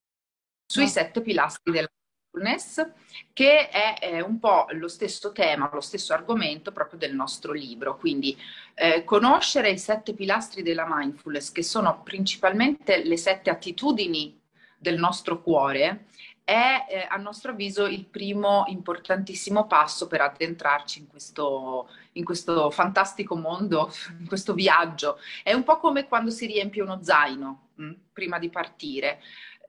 sui 0.71 0.83
oh. 0.83 0.87
sette 0.87 1.21
pilastri 1.21 1.71
della 1.71 1.89
mindfulness 2.31 2.91
che 3.33 3.69
è 3.69 3.95
eh, 3.99 4.21
un 4.21 4.37
po' 4.37 4.67
lo 4.73 4.87
stesso 4.87 5.31
tema, 5.31 5.67
lo 5.73 5.81
stesso 5.81 6.13
argomento 6.13 6.71
proprio 6.71 6.99
del 6.99 7.15
nostro 7.15 7.53
libro. 7.53 7.97
Quindi 7.97 8.37
eh, 8.75 9.03
conoscere 9.03 9.71
i 9.71 9.79
sette 9.79 10.13
pilastri 10.13 10.61
della 10.61 10.85
mindfulness 10.87 11.51
che 11.51 11.63
sono 11.63 12.03
principalmente 12.03 13.03
le 13.03 13.17
sette 13.17 13.49
attitudini 13.49 14.39
del 14.77 14.99
nostro 14.99 15.41
cuore 15.41 16.05
è 16.49 16.87
eh, 16.89 17.07
a 17.07 17.17
nostro 17.17 17.51
avviso 17.51 17.85
il 17.85 18.05
primo 18.05 18.63
importantissimo 18.69 19.67
passo 19.67 20.07
per 20.07 20.21
addentrarci 20.21 20.97
in 20.97 21.07
questo, 21.07 21.87
in 22.13 22.23
questo 22.23 22.71
fantastico 22.71 23.35
mondo, 23.35 23.93
in 24.19 24.27
questo 24.27 24.55
viaggio. 24.55 25.19
È 25.43 25.53
un 25.53 25.63
po' 25.63 25.77
come 25.77 26.07
quando 26.07 26.31
si 26.31 26.47
riempie 26.47 26.81
uno 26.81 27.03
zaino 27.03 27.67
mh, 27.75 27.85
mm, 27.85 27.91
prima 28.11 28.39
di 28.39 28.49
partire 28.49 29.21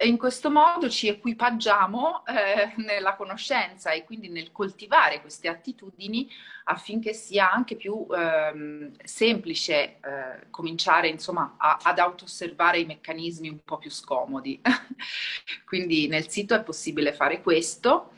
in 0.07 0.17
questo 0.17 0.51
modo 0.51 0.89
ci 0.89 1.09
equipaggiamo 1.09 2.25
eh, 2.25 2.73
nella 2.77 3.17
conoscenza 3.17 3.91
e 3.91 4.05
quindi 4.05 4.29
nel 4.29 4.51
coltivare 4.51 5.21
queste 5.21 5.49
attitudini 5.49 6.29
affinché 6.65 7.13
sia 7.13 7.53
anche 7.53 7.77
più 7.77 8.07
eh, 8.11 8.93
semplice 9.05 9.75
eh, 9.75 10.51
cominciare 10.51 11.09
insomma 11.09 11.57
a, 11.59 11.79
ad 11.83 11.99
auto-osservare 11.99 12.79
i 12.79 12.87
meccanismi 12.87 13.49
un 13.51 13.61
po' 13.63 13.77
più 13.77 13.91
scomodi. 13.91 14.61
quindi 15.67 16.09
nel 16.09 16.29
sito 16.29 16.55
è 16.55 16.63
possibile 16.63 17.13
fare 17.13 17.43
questo 17.43 18.13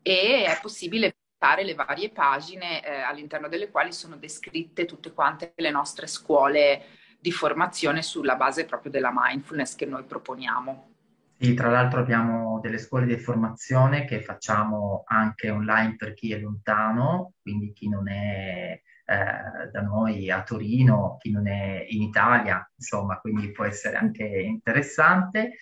e 0.00 0.44
è 0.46 0.58
possibile 0.62 1.16
visitare 1.36 1.64
le 1.64 1.74
varie 1.74 2.10
pagine 2.10 2.82
eh, 2.82 3.00
all'interno 3.00 3.48
delle 3.48 3.70
quali 3.70 3.92
sono 3.92 4.16
descritte 4.16 4.86
tutte 4.86 5.12
quante 5.12 5.52
le 5.56 5.70
nostre 5.70 6.06
scuole 6.06 6.86
di 7.20 7.30
formazione 7.30 8.02
sulla 8.02 8.36
base 8.36 8.64
proprio 8.64 8.90
della 8.90 9.12
mindfulness 9.12 9.74
che 9.74 9.84
noi 9.84 10.04
proponiamo. 10.04 10.95
Sì, 11.38 11.52
tra 11.52 11.68
l'altro 11.68 12.00
abbiamo 12.00 12.60
delle 12.60 12.78
scuole 12.78 13.04
di 13.04 13.18
formazione 13.18 14.06
che 14.06 14.22
facciamo 14.22 15.04
anche 15.06 15.50
online 15.50 15.96
per 15.96 16.14
chi 16.14 16.32
è 16.32 16.38
lontano, 16.38 17.34
quindi 17.42 17.72
chi 17.72 17.90
non 17.90 18.08
è 18.08 18.80
eh, 19.08 19.70
da 19.70 19.82
noi 19.82 20.30
a 20.30 20.42
Torino, 20.42 21.16
chi 21.18 21.30
non 21.30 21.46
è 21.46 21.84
in 21.88 22.02
Italia, 22.02 22.66
insomma, 22.74 23.18
quindi 23.20 23.52
può 23.52 23.64
essere 23.64 23.96
anche 23.96 24.24
interessante. 24.24 25.58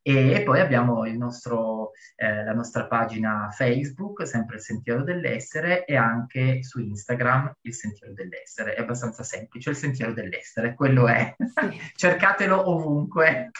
E 0.00 0.42
poi 0.44 0.60
abbiamo 0.60 1.02
nostro, 1.16 1.90
eh, 2.14 2.44
la 2.44 2.52
nostra 2.52 2.86
pagina 2.86 3.50
Facebook, 3.50 4.24
sempre 4.24 4.54
il 4.54 4.62
Sentiero 4.62 5.02
dell'Essere, 5.02 5.84
e 5.84 5.96
anche 5.96 6.62
su 6.62 6.78
Instagram 6.78 7.52
il 7.62 7.74
Sentiero 7.74 8.12
dell'Essere. 8.12 8.74
È 8.74 8.80
abbastanza 8.80 9.24
semplice, 9.24 9.70
il 9.70 9.76
Sentiero 9.76 10.12
dell'Essere, 10.12 10.74
quello 10.74 11.08
è. 11.08 11.34
Sì. 11.36 11.80
Cercatelo 11.96 12.70
ovunque. 12.70 13.50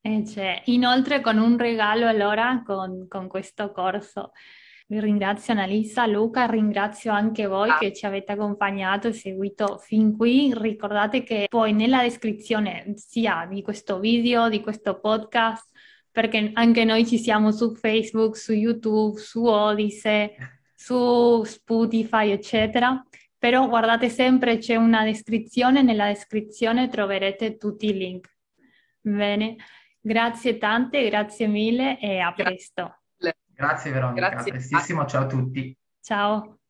Eh, 0.00 0.24
cioè, 0.24 0.62
inoltre 0.66 1.20
con 1.20 1.38
un 1.38 1.58
regalo 1.58 2.06
allora 2.06 2.62
con, 2.64 3.06
con 3.08 3.28
questo 3.28 3.72
corso. 3.72 4.32
Vi 4.90 4.98
ringrazio 5.00 5.52
Annalisa, 5.52 6.06
Luca, 6.06 6.46
ringrazio 6.46 7.12
anche 7.12 7.46
voi 7.46 7.68
che 7.78 7.92
ci 7.92 8.06
avete 8.06 8.32
accompagnato 8.32 9.08
e 9.08 9.12
seguito 9.12 9.76
fin 9.76 10.16
qui. 10.16 10.50
Ricordate 10.56 11.22
che 11.24 11.46
poi 11.46 11.74
nella 11.74 12.00
descrizione 12.00 12.94
sia 12.96 13.46
di 13.50 13.60
questo 13.60 13.98
video, 13.98 14.48
di 14.48 14.62
questo 14.62 14.98
podcast, 14.98 15.68
perché 16.10 16.52
anche 16.54 16.84
noi 16.86 17.06
ci 17.06 17.18
siamo 17.18 17.52
su 17.52 17.74
Facebook, 17.74 18.34
su 18.34 18.54
YouTube, 18.54 19.20
su 19.20 19.44
Odyssey, 19.44 20.34
su 20.74 21.42
Spotify, 21.44 22.30
eccetera. 22.30 23.04
Però 23.36 23.68
guardate 23.68 24.08
sempre, 24.08 24.56
c'è 24.56 24.76
una 24.76 25.04
descrizione, 25.04 25.82
nella 25.82 26.06
descrizione 26.06 26.88
troverete 26.88 27.58
tutti 27.58 27.88
i 27.90 27.92
link. 27.92 28.26
Bene. 29.02 29.56
Grazie 30.08 30.56
tante, 30.56 31.06
grazie 31.10 31.46
mille 31.46 32.00
e 32.00 32.18
a 32.18 32.32
presto. 32.32 33.00
Grazie 33.44 33.90
Veronica, 33.90 34.30
grazie. 34.30 34.52
a 34.52 34.54
prestissimo, 34.54 35.04
ciao 35.04 35.24
a 35.24 35.26
tutti. 35.26 35.76
Ciao. 36.00 36.60